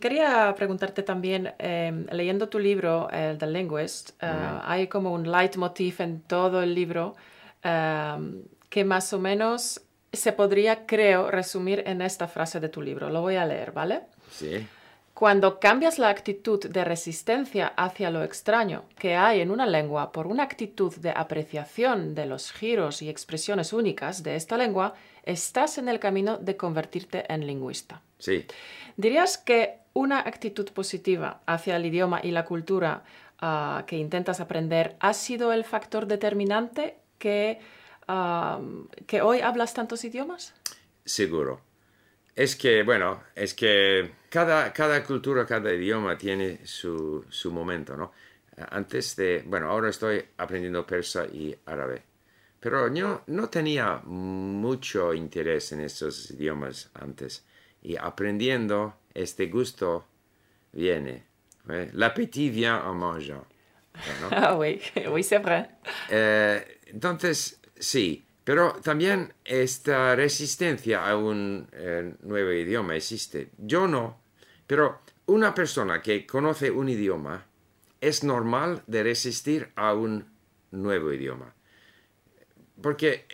Quería 0.00 0.54
preguntarte 0.56 1.02
también, 1.02 1.52
em, 1.58 2.06
leyendo 2.10 2.48
tu 2.48 2.58
libro, 2.58 3.08
el 3.10 3.36
The 3.36 3.46
Linguist, 3.46 4.10
eh, 4.22 4.48
hay 4.62 4.88
como 4.88 5.12
un 5.12 5.30
leitmotiv 5.30 6.00
en 6.00 6.22
todo 6.22 6.62
el 6.62 6.74
libro 6.74 7.14
em, 7.62 8.42
que 8.70 8.84
más 8.84 9.12
o 9.12 9.18
menos 9.18 9.82
se 10.12 10.32
podría, 10.32 10.86
creo, 10.86 11.30
resumir 11.30 11.82
en 11.86 12.00
esta 12.00 12.28
frase 12.28 12.60
de 12.60 12.70
tu 12.70 12.80
libro. 12.80 13.10
Lo 13.10 13.20
voy 13.20 13.36
a 13.36 13.44
leer, 13.44 13.72
¿vale? 13.72 14.02
Sí, 14.30 14.66
Cuando 15.16 15.60
cambias 15.60 15.98
la 15.98 16.10
actitud 16.10 16.60
de 16.68 16.84
resistencia 16.84 17.68
hacia 17.68 18.10
lo 18.10 18.22
extraño 18.22 18.84
que 18.98 19.16
hay 19.16 19.40
en 19.40 19.50
una 19.50 19.64
lengua 19.64 20.12
por 20.12 20.26
una 20.26 20.42
actitud 20.42 20.94
de 20.96 21.08
apreciación 21.08 22.14
de 22.14 22.26
los 22.26 22.52
giros 22.52 23.00
y 23.00 23.08
expresiones 23.08 23.72
únicas 23.72 24.22
de 24.22 24.36
esta 24.36 24.58
lengua, 24.58 24.92
estás 25.22 25.78
en 25.78 25.88
el 25.88 26.00
camino 26.00 26.36
de 26.36 26.58
convertirte 26.58 27.24
en 27.32 27.46
lingüista. 27.46 28.02
sí. 28.18 28.44
¿Dirías 28.98 29.38
que 29.38 29.78
una 29.94 30.18
actitud 30.18 30.70
positiva 30.72 31.40
hacia 31.46 31.76
el 31.76 31.86
idioma 31.86 32.20
y 32.22 32.30
la 32.30 32.44
cultura 32.44 33.02
ah, 33.38 33.84
que 33.86 33.96
intentas 33.96 34.40
aprender 34.40 34.96
ha 35.00 35.14
sido 35.14 35.50
el 35.54 35.64
factor 35.64 36.06
determinante 36.06 36.98
que, 37.18 37.58
ah, 38.06 38.60
que 39.06 39.22
hoy 39.22 39.40
hablas 39.40 39.72
tantos 39.72 40.04
idiomas? 40.04 40.52
Seguro. 41.06 41.62
Es 42.36 42.54
que, 42.54 42.82
bueno, 42.82 43.22
es 43.34 43.54
que 43.54 44.12
cada, 44.28 44.70
cada 44.70 45.02
cultura, 45.02 45.46
cada 45.46 45.72
idioma 45.72 46.18
tiene 46.18 46.66
su, 46.66 47.24
su 47.30 47.50
momento, 47.50 47.96
¿no? 47.96 48.12
Antes 48.70 49.16
de, 49.16 49.42
bueno, 49.46 49.70
ahora 49.70 49.88
estoy 49.88 50.22
aprendiendo 50.36 50.86
persa 50.86 51.24
y 51.26 51.56
árabe, 51.64 52.02
pero 52.60 52.92
yo 52.92 53.22
no 53.28 53.48
tenía 53.48 54.02
mucho 54.04 55.14
interés 55.14 55.72
en 55.72 55.80
estos 55.80 56.30
idiomas 56.30 56.90
antes. 56.94 57.42
Y 57.82 57.96
aprendiendo, 57.96 58.98
este 59.14 59.46
gusto 59.46 60.06
viene. 60.72 61.24
¿eh? 61.70 61.90
L'appétit 61.94 62.52
vient 62.52 62.82
en 62.84 62.96
mangeant. 62.96 63.44
¿no? 64.20 64.28
Ah, 64.30 64.56
oui, 64.58 64.82
oui, 65.10 65.22
c'est 65.22 65.38
vrai. 65.38 65.70
Eh, 66.10 66.80
entonces, 66.88 67.60
sí, 67.78 68.25
pero 68.46 68.74
también 68.74 69.34
esta 69.44 70.14
resistencia 70.14 71.04
a 71.04 71.16
un 71.16 71.66
eh, 71.72 72.14
nuevo 72.22 72.52
idioma 72.52 72.94
existe. 72.94 73.50
Yo 73.58 73.88
no, 73.88 74.20
pero 74.68 75.00
una 75.26 75.52
persona 75.52 76.00
que 76.00 76.24
conoce 76.24 76.70
un 76.70 76.88
idioma 76.88 77.44
es 78.00 78.22
normal 78.22 78.84
de 78.86 79.02
resistir 79.02 79.72
a 79.74 79.94
un 79.94 80.24
nuevo 80.70 81.12
idioma. 81.12 81.56
Porque 82.80 83.26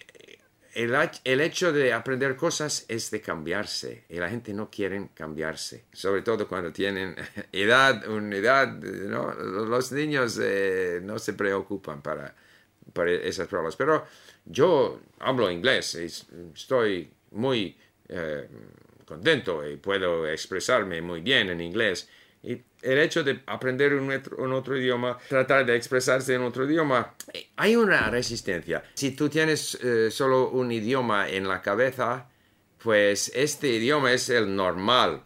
el, 0.72 0.96
el 1.24 1.40
hecho 1.42 1.74
de 1.74 1.92
aprender 1.92 2.34
cosas 2.34 2.86
es 2.88 3.10
de 3.10 3.20
cambiarse 3.20 4.06
y 4.08 4.16
la 4.16 4.30
gente 4.30 4.54
no 4.54 4.70
quiere 4.70 5.10
cambiarse, 5.12 5.84
sobre 5.92 6.22
todo 6.22 6.48
cuando 6.48 6.72
tienen 6.72 7.16
edad, 7.52 8.08
una 8.08 8.34
edad, 8.34 8.66
¿no? 8.78 9.34
Los 9.34 9.92
niños 9.92 10.40
eh, 10.42 11.02
no 11.02 11.18
se 11.18 11.34
preocupan 11.34 12.00
para, 12.00 12.34
para 12.92 13.10
esas 13.12 13.48
pruebas, 13.48 13.76
pero 13.76 14.06
yo 14.44 15.00
hablo 15.20 15.50
inglés 15.50 15.94
estoy 16.54 17.10
muy 17.30 17.76
eh, 18.08 18.48
contento 19.04 19.66
y 19.68 19.76
puedo 19.76 20.26
expresarme 20.26 21.00
muy 21.02 21.20
bien 21.20 21.50
en 21.50 21.60
inglés. 21.60 22.08
Y 22.42 22.60
el 22.82 22.98
hecho 22.98 23.22
de 23.22 23.40
aprender 23.46 23.94
un 23.94 24.10
otro, 24.10 24.36
un 24.38 24.52
otro 24.52 24.76
idioma, 24.76 25.16
tratar 25.28 25.64
de 25.64 25.76
expresarse 25.76 26.34
en 26.34 26.42
otro 26.42 26.64
idioma, 26.64 27.14
eh, 27.32 27.48
hay 27.56 27.76
una 27.76 28.10
resistencia. 28.10 28.82
Si 28.94 29.12
tú 29.12 29.28
tienes 29.28 29.76
eh, 29.76 30.10
solo 30.10 30.50
un 30.50 30.72
idioma 30.72 31.28
en 31.28 31.46
la 31.46 31.62
cabeza, 31.62 32.28
pues 32.82 33.30
este 33.34 33.68
idioma 33.68 34.12
es 34.12 34.28
el 34.28 34.54
normal. 34.54 35.22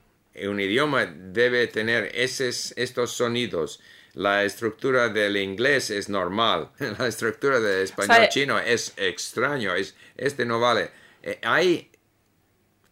Un 0.46 0.60
idioma 0.60 1.06
debe 1.06 1.66
tener 1.68 2.10
esos, 2.14 2.74
estos 2.76 3.12
sonidos. 3.12 3.80
La 4.16 4.44
estructura 4.44 5.10
del 5.10 5.36
inglés 5.36 5.90
es 5.90 6.08
normal. 6.08 6.70
La 6.98 7.06
estructura 7.06 7.60
del 7.60 7.82
español 7.82 8.16
sea, 8.16 8.28
chino 8.30 8.58
es 8.58 8.94
extraño. 8.96 9.74
Es, 9.74 9.94
este 10.16 10.46
no 10.46 10.58
vale. 10.58 10.90
Eh, 11.22 11.38
hay 11.42 11.90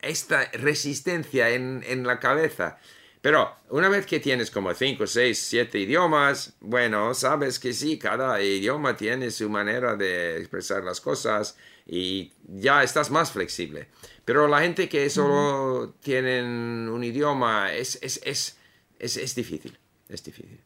esta 0.02 0.50
resistencia 0.52 1.48
en, 1.48 1.82
en 1.86 2.06
la 2.06 2.20
cabeza. 2.20 2.78
Pero 3.22 3.56
una 3.70 3.88
vez 3.88 4.04
que 4.04 4.20
tienes 4.20 4.50
como 4.50 4.74
5, 4.74 5.06
6, 5.06 5.38
7 5.48 5.78
idiomas, 5.78 6.56
bueno, 6.60 7.14
sabes 7.14 7.58
que 7.58 7.72
sí, 7.72 7.98
cada 7.98 8.42
idioma 8.42 8.94
tiene 8.94 9.30
su 9.30 9.48
manera 9.48 9.96
de 9.96 10.36
expresar 10.36 10.84
las 10.84 11.00
cosas 11.00 11.56
y 11.86 12.34
ya 12.46 12.82
estás 12.82 13.10
más 13.10 13.32
flexible. 13.32 13.88
Pero 14.26 14.46
la 14.46 14.60
gente 14.60 14.90
que 14.90 15.08
solo 15.08 15.94
tienen 16.02 16.86
un 16.92 17.02
idioma 17.02 17.72
es, 17.72 17.98
es, 18.02 18.20
es, 18.26 18.58
es, 18.98 19.16
es 19.16 19.34
difícil, 19.34 19.78
es 20.10 20.22
difícil. 20.22 20.60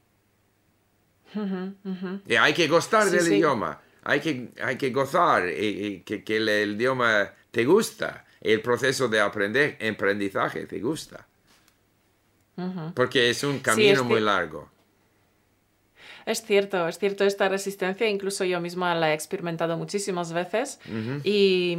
Y 2.27 2.35
hay 2.37 2.53
que 2.55 2.69
gustar 2.69 3.05
Sí, 3.05 3.11
del 3.17 3.21
sí. 3.25 3.35
idioma, 3.37 3.81
hay 4.05 4.21
que, 4.21 4.49
hay 4.63 4.77
que 4.77 4.91
gozar 4.91 5.49
y, 5.49 5.67
y 5.87 6.01
que, 6.01 6.25
que 6.25 6.37
el, 6.39 6.49
el 6.49 6.75
idioma 6.77 7.31
te 7.51 7.65
gusta, 7.65 8.25
el 8.41 8.61
proceso 8.63 9.09
de 9.09 9.21
aprender, 9.21 9.77
aprendizaje 9.87 10.67
te 10.67 10.81
gusta. 10.81 11.27
Porque 12.95 13.31
es 13.31 13.45
un 13.45 13.61
camino 13.61 13.93
es 13.93 14.03
muy 14.03 14.21
largo. 14.21 14.69
Es 16.27 16.43
cierto, 16.43 16.89
es 16.89 16.99
cierto 16.99 17.25
esta 17.25 17.49
resistencia, 17.49 18.09
incluso 18.09 18.45
yo 18.45 18.61
misma 18.61 18.95
la 18.95 19.13
he 19.13 19.15
experimentado 19.15 19.77
muchísimas 19.77 20.33
veces. 20.33 20.81
Y, 21.25 21.79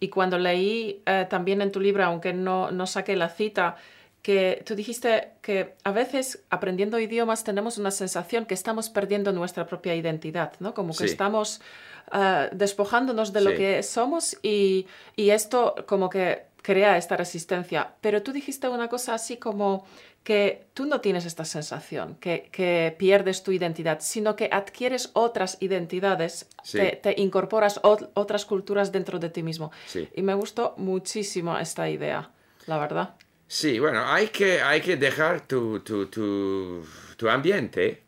y 0.00 0.08
cuando 0.08 0.38
leí 0.38 1.02
eh, 1.06 1.26
también 1.30 1.62
en 1.62 1.72
tu 1.72 1.80
libro, 1.80 2.04
aunque 2.04 2.32
no, 2.32 2.70
no 2.70 2.86
saqué 2.86 3.16
la 3.16 3.28
cita, 3.30 3.76
que 4.22 4.62
tú 4.66 4.74
dijiste 4.74 5.30
que 5.42 5.74
a 5.84 5.92
veces 5.92 6.42
aprendiendo 6.50 6.98
idiomas 6.98 7.44
tenemos 7.44 7.78
una 7.78 7.90
sensación 7.90 8.46
que 8.46 8.54
estamos 8.54 8.90
perdiendo 8.90 9.32
nuestra 9.32 9.66
propia 9.66 9.94
identidad, 9.94 10.52
¿no? 10.60 10.74
Como 10.74 10.92
que 10.92 11.04
Sí. 11.04 11.10
estamos 11.10 11.60
eh, 12.12 12.48
despojándonos 12.52 13.32
de 13.32 13.40
lo 13.42 13.50
que 13.54 13.82
somos 13.82 14.36
y, 14.42 14.86
y 15.16 15.30
esto 15.30 15.74
como 15.86 16.08
que 16.08 16.46
crea 16.62 16.96
esta 16.98 17.16
resistencia. 17.16 17.92
Pero 18.00 18.22
tú 18.22 18.32
dijiste 18.32 18.68
una 18.68 18.88
cosa 18.88 19.14
así 19.14 19.36
como 19.36 19.86
que 20.24 20.66
tú 20.74 20.84
no 20.84 21.00
tienes 21.00 21.24
esta 21.24 21.44
sensación, 21.46 22.16
que, 22.20 22.50
que 22.52 22.94
pierdes 22.98 23.42
tu 23.42 23.52
identidad, 23.52 23.98
sino 24.00 24.36
que 24.36 24.50
adquieres 24.52 25.10
otras 25.14 25.56
identidades, 25.60 26.48
Sí. 26.62 26.78
te, 26.78 26.96
te 26.96 27.14
incorporas 27.20 27.80
ot- 27.82 28.10
otras 28.14 28.44
culturas 28.44 28.92
dentro 28.92 29.18
de 29.18 29.30
ti 29.30 29.42
mismo. 29.42 29.70
Y 30.14 30.20
me 30.22 30.34
gustó 30.34 30.74
muchísimo 30.76 31.56
esta 31.58 31.88
idea, 31.88 32.30
la 32.66 32.76
verdad. 32.78 33.14
Sí, 33.48 33.78
bueno, 33.78 34.04
hay 34.06 34.28
que, 34.28 34.60
hay 34.60 34.80
que 34.80 34.96
dejar 34.96 35.46
tu, 35.46 35.80
tu, 35.80 36.06
tu, 36.06 36.84
tu 37.16 37.28
ambiente 37.30 38.02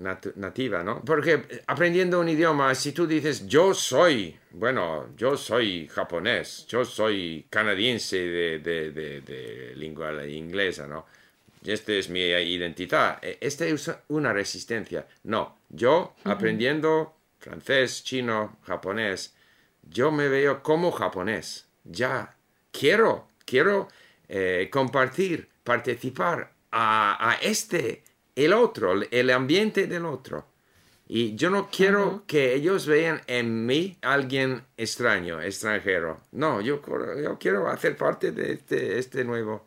natu- 0.00 0.32
nativa, 0.36 0.84
¿no? 0.84 1.02
Porque 1.04 1.62
aprendiendo 1.66 2.20
un 2.20 2.28
idioma, 2.28 2.72
si 2.76 2.92
tú 2.92 3.06
dices 3.06 3.46
yo 3.48 3.74
soy, 3.74 4.36
bueno, 4.52 5.08
yo 5.16 5.36
soy 5.36 5.88
japonés, 5.88 6.64
yo 6.68 6.84
soy 6.84 7.46
canadiense 7.50 8.18
de, 8.18 8.58
de, 8.60 8.92
de, 8.92 9.20
de 9.22 9.74
lengua 9.76 10.24
inglesa, 10.26 10.86
¿no? 10.86 11.06
Esta 11.64 11.92
es 11.92 12.08
mi 12.08 12.20
identidad. 12.20 13.18
E- 13.20 13.38
Esta 13.40 13.66
es 13.66 13.90
una 14.08 14.32
resistencia. 14.32 15.06
No, 15.24 15.58
yo 15.70 16.14
aprendiendo 16.24 17.16
francés, 17.40 18.04
chino, 18.04 18.58
japonés, 18.64 19.34
yo 19.90 20.12
me 20.12 20.28
veo 20.28 20.62
como 20.62 20.92
japonés. 20.92 21.66
Ya 21.84 22.36
quiero, 22.70 23.26
quiero 23.44 23.88
eh, 24.28 24.68
compartir, 24.70 25.48
participar 25.64 26.52
a, 26.70 27.30
a 27.30 27.34
este, 27.36 28.04
el 28.34 28.52
otro, 28.52 28.94
el 29.10 29.30
ambiente 29.30 29.86
del 29.86 30.06
otro. 30.06 30.46
Y 31.10 31.34
yo 31.36 31.48
no 31.48 31.70
quiero 31.70 32.24
que 32.26 32.54
ellos 32.54 32.86
vean 32.86 33.22
en 33.26 33.64
mí 33.64 33.96
alguien 34.02 34.62
extraño, 34.76 35.40
extranjero. 35.40 36.20
No, 36.32 36.60
yo, 36.60 36.82
yo 37.22 37.38
quiero 37.38 37.66
hacer 37.68 37.96
parte 37.96 38.30
de 38.30 38.52
este, 38.52 38.98
este 38.98 39.24
nuevo, 39.24 39.66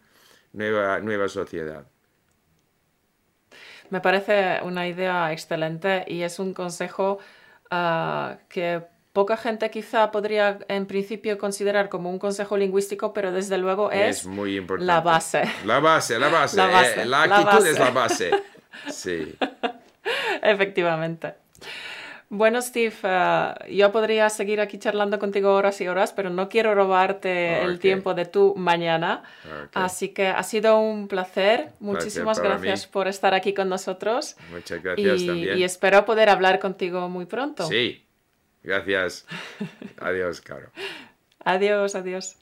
nueva, 0.54 1.00
nueva 1.00 1.28
sociedad. 1.28 1.88
Me 3.90 4.02
parece 4.02 4.60
una 4.64 4.88
idea 4.88 5.34
excelente 5.34 6.06
y 6.08 6.22
es 6.22 6.38
un 6.38 6.54
consejo 6.54 7.18
ah, 7.72 8.38
que 8.48 8.84
poca 9.14 9.38
gente 9.38 9.70
quizá 9.70 10.12
podría 10.12 10.60
en 10.68 10.86
principio 10.86 11.38
considerar 11.38 11.90
como 11.90 12.10
un 12.10 12.20
consejo 12.20 12.58
lingüístico, 12.58 13.14
pero 13.14 13.32
desde 13.32 13.58
luego 13.58 13.92
es, 13.92 14.20
Es 14.22 14.26
muy 14.26 14.58
importante. 14.58 14.86
la 14.86 15.02
base. 15.02 15.44
La 15.66 15.80
base, 15.80 16.18
la 16.20 16.30
base. 16.30 16.58
La 16.58 16.68
base, 16.68 17.02
eh, 17.02 17.06
la 17.06 17.28
la 17.28 17.38
actitud 17.38 17.68
es 17.68 17.78
base. 17.78 17.84
la 17.84 17.92
base. 17.92 18.32
Sí. 18.90 19.36
Efectivamente. 20.42 21.36
Bueno, 22.34 22.62
Steve, 22.62 22.94
eh, 23.04 23.54
yo 23.72 23.92
podría 23.92 24.30
seguir 24.30 24.62
aquí 24.62 24.80
charlando 24.80 25.20
contigo 25.20 25.54
horas 25.54 25.82
y 25.82 25.90
horas, 25.90 26.14
pero 26.14 26.30
no 26.30 26.48
quiero 26.48 26.74
robarte 26.74 27.62
el 27.62 27.78
tiempo 27.80 28.14
de 28.14 28.24
tu 28.24 28.56
mañana. 28.56 29.24
Así 29.74 30.10
que 30.10 30.28
ha 30.28 30.42
sido 30.44 30.80
un 30.80 31.10
placer. 31.10 31.74
Muchísimas 31.82 32.40
gracias 32.40 32.88
por 32.88 33.10
estar 33.10 33.34
aquí 33.34 33.54
con 33.54 33.68
nosotros. 33.68 34.38
Muchas 34.50 34.82
gracias 34.82 35.22
y, 35.22 35.28
también. 35.28 35.58
y 35.58 35.64
espero 35.66 36.06
poder 36.06 36.30
hablar 36.30 36.60
contigo 36.60 37.10
muy 37.10 37.26
pronto. 37.26 37.66
Sí. 37.68 38.06
Gracias. 38.64 39.26
Adiós, 39.98 40.42
Caro. 40.42 40.72
Adiós, 41.44 41.96
adiós. 41.96 42.38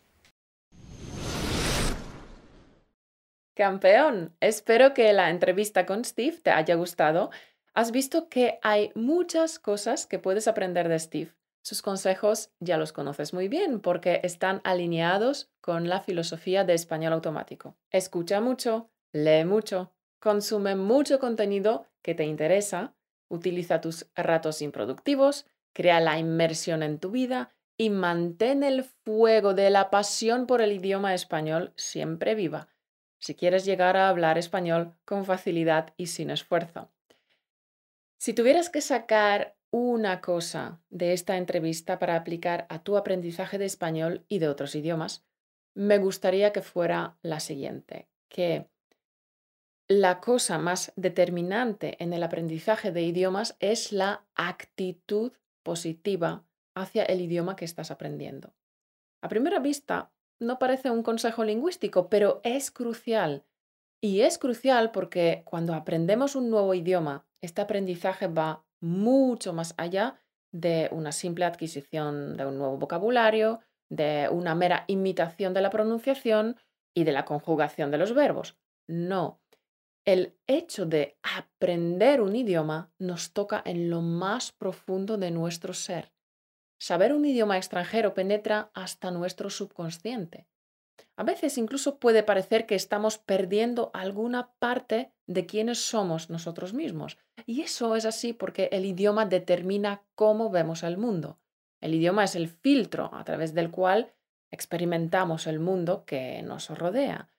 Campeón, 3.55 4.33
espero 4.39 4.93
que 4.93 5.11
la 5.13 5.29
entrevista 5.29 5.85
con 5.85 6.03
Steve 6.03 6.37
te 6.41 6.51
haya 6.51 6.75
gustado. 6.75 7.29
Has 7.73 7.91
visto 7.91 8.29
que 8.29 8.59
hay 8.61 8.91
muchas 8.95 9.59
cosas 9.59 10.05
que 10.05 10.19
puedes 10.19 10.47
aprender 10.47 10.89
de 10.89 10.99
Steve. 10.99 11.31
Sus 11.61 11.81
consejos 11.81 12.51
ya 12.59 12.77
los 12.77 12.93
conoces 12.93 13.33
muy 13.33 13.47
bien 13.47 13.79
porque 13.79 14.21
están 14.23 14.61
alineados 14.63 15.51
con 15.61 15.87
la 15.89 16.01
filosofía 16.01 16.63
de 16.63 16.73
español 16.73 17.13
automático. 17.13 17.75
Escucha 17.91 18.41
mucho, 18.41 18.89
lee 19.11 19.45
mucho, 19.45 19.91
consume 20.19 20.75
mucho 20.75 21.19
contenido 21.19 21.85
que 22.01 22.15
te 22.15 22.23
interesa, 22.23 22.93
utiliza 23.27 23.81
tus 23.81 24.07
ratos 24.15 24.61
improductivos, 24.61 25.45
crea 25.79 26.01
la 26.01 26.19
inmersión 26.19 26.83
en 26.83 26.99
tu 26.99 27.09
vida 27.09 27.55
y 27.77 27.89
mantén 27.89 28.63
el 28.63 28.83
fuego 28.83 29.53
de 29.53 29.69
la 29.69 29.89
pasión 29.89 30.45
por 30.45 30.61
el 30.61 30.73
idioma 30.73 31.13
español 31.13 31.71
siempre 31.77 32.35
viva, 32.35 32.67
si 33.17 33.33
quieres 33.33 33.63
llegar 33.63 33.95
a 33.95 34.09
hablar 34.09 34.37
español 34.37 34.93
con 35.05 35.23
facilidad 35.23 35.93
y 35.95 36.07
sin 36.07 36.31
esfuerzo. 36.31 36.91
Si 38.17 38.33
tuvieras 38.33 38.69
que 38.69 38.81
sacar 38.81 39.55
una 39.71 40.19
cosa 40.19 40.81
de 40.89 41.13
esta 41.13 41.37
entrevista 41.37 41.97
para 41.97 42.17
aplicar 42.17 42.65
a 42.67 42.83
tu 42.83 42.97
aprendizaje 42.97 43.57
de 43.57 43.63
español 43.63 44.25
y 44.27 44.39
de 44.39 44.49
otros 44.49 44.75
idiomas, 44.75 45.23
me 45.75 45.97
gustaría 45.97 46.51
que 46.51 46.61
fuera 46.61 47.15
la 47.21 47.39
siguiente, 47.39 48.09
que 48.27 48.67
la 49.87 50.19
cosa 50.19 50.57
más 50.57 50.91
determinante 50.97 51.95
en 52.03 52.11
el 52.11 52.23
aprendizaje 52.23 52.91
de 52.91 53.03
idiomas 53.03 53.55
es 53.61 53.93
la 53.93 54.25
actitud 54.35 55.31
positiva 55.63 56.45
hacia 56.75 57.03
el 57.03 57.21
idioma 57.21 57.55
que 57.55 57.65
estás 57.65 57.91
aprendiendo. 57.91 58.53
A 59.21 59.27
primera 59.27 59.59
vista, 59.59 60.11
no 60.39 60.59
parece 60.59 60.89
un 60.89 61.03
consejo 61.03 61.43
lingüístico, 61.43 62.09
pero 62.09 62.39
es 62.43 62.71
crucial. 62.71 63.45
Y 64.01 64.21
es 64.21 64.37
crucial 64.37 64.91
porque 64.91 65.43
cuando 65.45 65.73
aprendemos 65.73 66.35
un 66.35 66.49
nuevo 66.49 66.73
idioma, 66.73 67.25
este 67.41 67.61
aprendizaje 67.61 68.27
va 68.27 68.65
mucho 68.81 69.53
más 69.53 69.73
allá 69.77 70.21
de 70.51 70.89
una 70.91 71.11
simple 71.11 71.45
adquisición 71.45 72.37
de 72.37 72.45
un 72.45 72.57
nuevo 72.57 72.77
vocabulario, 72.77 73.59
de 73.89 74.29
una 74.31 74.55
mera 74.55 74.85
imitación 74.87 75.53
de 75.53 75.61
la 75.61 75.69
pronunciación 75.69 76.55
y 76.95 77.03
de 77.03 77.11
la 77.11 77.25
conjugación 77.25 77.91
de 77.91 77.97
los 77.97 78.13
verbos. 78.13 78.57
No. 78.87 79.41
El 80.09 80.35
hecho 80.47 80.87
de 80.87 81.19
aprender 81.21 82.21
un 82.21 82.35
idioma 82.35 82.91
nos 82.97 83.31
toca 83.31 83.61
en 83.63 83.91
lo 83.91 84.01
más 84.01 84.51
profundo 84.51 85.19
de 85.19 85.29
nuestro 85.29 85.75
ser. 85.75 86.11
saber 86.79 87.13
un 87.13 87.25
idioma 87.25 87.57
extranjero 87.57 88.15
penetra 88.15 88.71
hasta 88.73 89.11
nuestro 89.11 89.51
subconsciente. 89.51 90.47
A 91.15 91.21
veces 91.21 91.59
incluso 91.59 91.99
puede 91.99 92.23
parecer 92.23 92.65
que 92.65 92.73
estamos 92.73 93.19
perdiendo 93.19 93.91
alguna 93.93 94.51
parte 94.57 95.13
de 95.27 95.45
quiénes 95.45 95.77
somos 95.77 96.31
nosotros 96.31 96.73
mismos. 96.73 97.19
Y 97.45 97.61
eso 97.61 97.95
es 97.95 98.05
así 98.05 98.33
porque 98.33 98.69
el 98.71 98.85
idioma 98.85 99.27
determina 99.27 100.01
cómo 100.15 100.49
vemos 100.49 100.81
el 100.81 100.97
mundo. 100.97 101.37
El 101.81 101.93
idioma 101.93 102.23
es 102.23 102.33
el 102.33 102.47
filtro 102.47 103.11
a 103.13 103.23
través 103.25 103.53
del 103.53 103.69
cual 103.69 104.11
experimentamos 104.49 105.45
el 105.45 105.59
mundo 105.59 106.03
que 106.03 106.41
nos 106.41 106.71
rodea. 106.71 107.29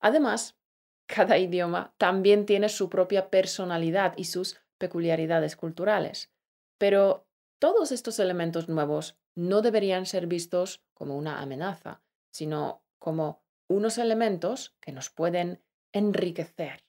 Además, 0.00 0.56
cada 1.06 1.38
idioma 1.38 1.94
también 1.98 2.46
tiene 2.46 2.68
su 2.68 2.88
propia 2.90 3.30
personalidad 3.30 4.14
y 4.16 4.24
sus 4.24 4.60
peculiaridades 4.78 5.56
culturales. 5.56 6.30
Pero 6.78 7.26
todos 7.58 7.92
estos 7.92 8.18
elementos 8.18 8.68
nuevos 8.68 9.16
no 9.34 9.62
deberían 9.62 10.06
ser 10.06 10.26
vistos 10.26 10.82
como 10.94 11.16
una 11.16 11.40
amenaza, 11.40 12.02
sino 12.30 12.82
como 12.98 13.42
unos 13.68 13.98
elementos 13.98 14.76
que 14.80 14.92
nos 14.92 15.10
pueden 15.10 15.62
enriquecer. 15.92 16.84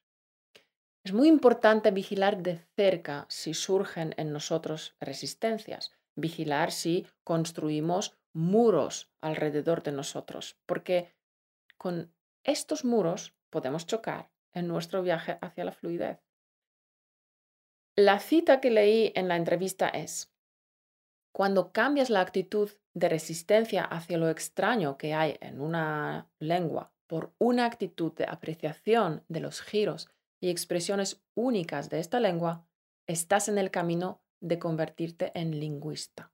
Es 1.03 1.13
muy 1.13 1.30
importante 1.30 1.91
vigilar 1.91 2.43
de 2.43 2.60
cerca 2.75 3.25
si 3.30 3.53
surgen 3.53 4.13
en 4.17 4.34
nosotros 4.34 4.95
resistencias, 4.99 5.93
vigilar 6.15 6.71
si 6.71 7.08
construimos 7.23 8.17
muros 8.34 9.10
alrededor 9.21 9.84
de 9.84 9.93
nosotros, 9.93 10.58
porque 10.65 11.15
con 11.77 12.13
estos 12.43 12.84
muros 12.84 13.37
podemos 13.49 13.86
chocar 13.86 14.29
en 14.53 14.67
nuestro 14.67 15.01
viaje 15.01 15.38
hacia 15.41 15.65
la 15.65 15.71
fluidez. 15.71 16.19
La 17.95 18.19
cita 18.19 18.62
que 18.62 18.69
leí 18.69 19.12
en 19.15 19.27
la 19.27 19.36
entrevista 19.36 19.89
es, 19.89 20.31
cuando 21.31 21.71
cambias 21.71 22.10
la 22.10 22.21
actitud 22.21 22.71
de 22.93 23.10
resistencia 23.10 23.83
hacia 23.83 24.17
lo 24.17 24.29
extraño 24.29 24.97
que 24.97 25.13
hay 25.13 25.38
en 25.39 25.62
una 25.62 26.29
lengua 26.39 26.91
por 27.07 27.33
una 27.38 27.65
actitud 27.65 28.13
de 28.13 28.25
apreciación 28.25 29.23
de 29.27 29.39
los 29.39 29.62
giros 29.62 30.10
y 30.39 30.49
expresiones 30.49 31.23
únicas 31.36 31.89
de 31.89 31.99
esta 31.99 32.19
lengua, 32.19 32.67
estás 33.07 33.47
en 33.49 33.57
el 33.57 33.71
camino 33.71 34.21
de 34.41 34.60
convertirte 34.60 35.31
en 35.33 35.60
lingüista. 35.60 36.31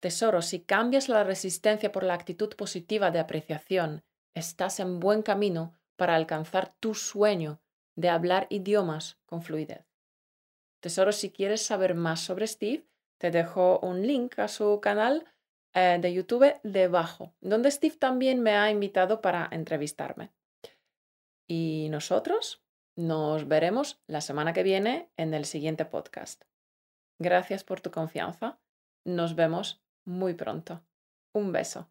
Tesoro, 0.00 0.42
si 0.42 0.60
cambias 0.60 1.08
la 1.08 1.24
resistencia 1.24 1.90
por 1.90 2.02
la 2.02 2.14
actitud 2.14 2.54
positiva 2.54 3.10
de 3.10 3.18
apreciación, 3.18 4.04
estás 4.34 4.78
en 4.78 5.00
buen 5.00 5.22
camino 5.22 5.74
para 5.96 6.14
alcanzar 6.14 6.74
tu 6.80 6.94
sueño 6.94 7.60
de 7.96 8.08
hablar 8.08 8.46
idiomas 8.50 9.18
con 9.26 9.42
fluidez. 9.42 9.84
Tesoro, 10.80 11.12
si 11.12 11.30
quieres 11.30 11.62
saber 11.62 11.94
más 11.94 12.20
sobre 12.20 12.46
Steve, 12.46 12.86
te 13.18 13.30
dejo 13.30 13.80
un 13.80 14.06
link 14.06 14.38
a 14.38 14.48
su 14.48 14.80
canal 14.80 15.24
eh, 15.74 15.98
de 16.00 16.12
YouTube 16.12 16.60
debajo, 16.62 17.34
donde 17.40 17.70
Steve 17.70 17.96
también 17.96 18.42
me 18.42 18.56
ha 18.56 18.70
invitado 18.70 19.20
para 19.20 19.48
entrevistarme. 19.50 20.30
Y 21.48 21.88
nosotros 21.90 22.62
nos 22.96 23.46
veremos 23.48 24.00
la 24.06 24.20
semana 24.20 24.52
que 24.52 24.62
viene 24.62 25.10
en 25.16 25.34
el 25.34 25.44
siguiente 25.44 25.84
podcast. 25.84 26.44
Gracias 27.18 27.64
por 27.64 27.80
tu 27.80 27.90
confianza. 27.90 28.58
Nos 29.04 29.34
vemos 29.34 29.82
muy 30.04 30.34
pronto. 30.34 30.82
Un 31.32 31.52
beso. 31.52 31.90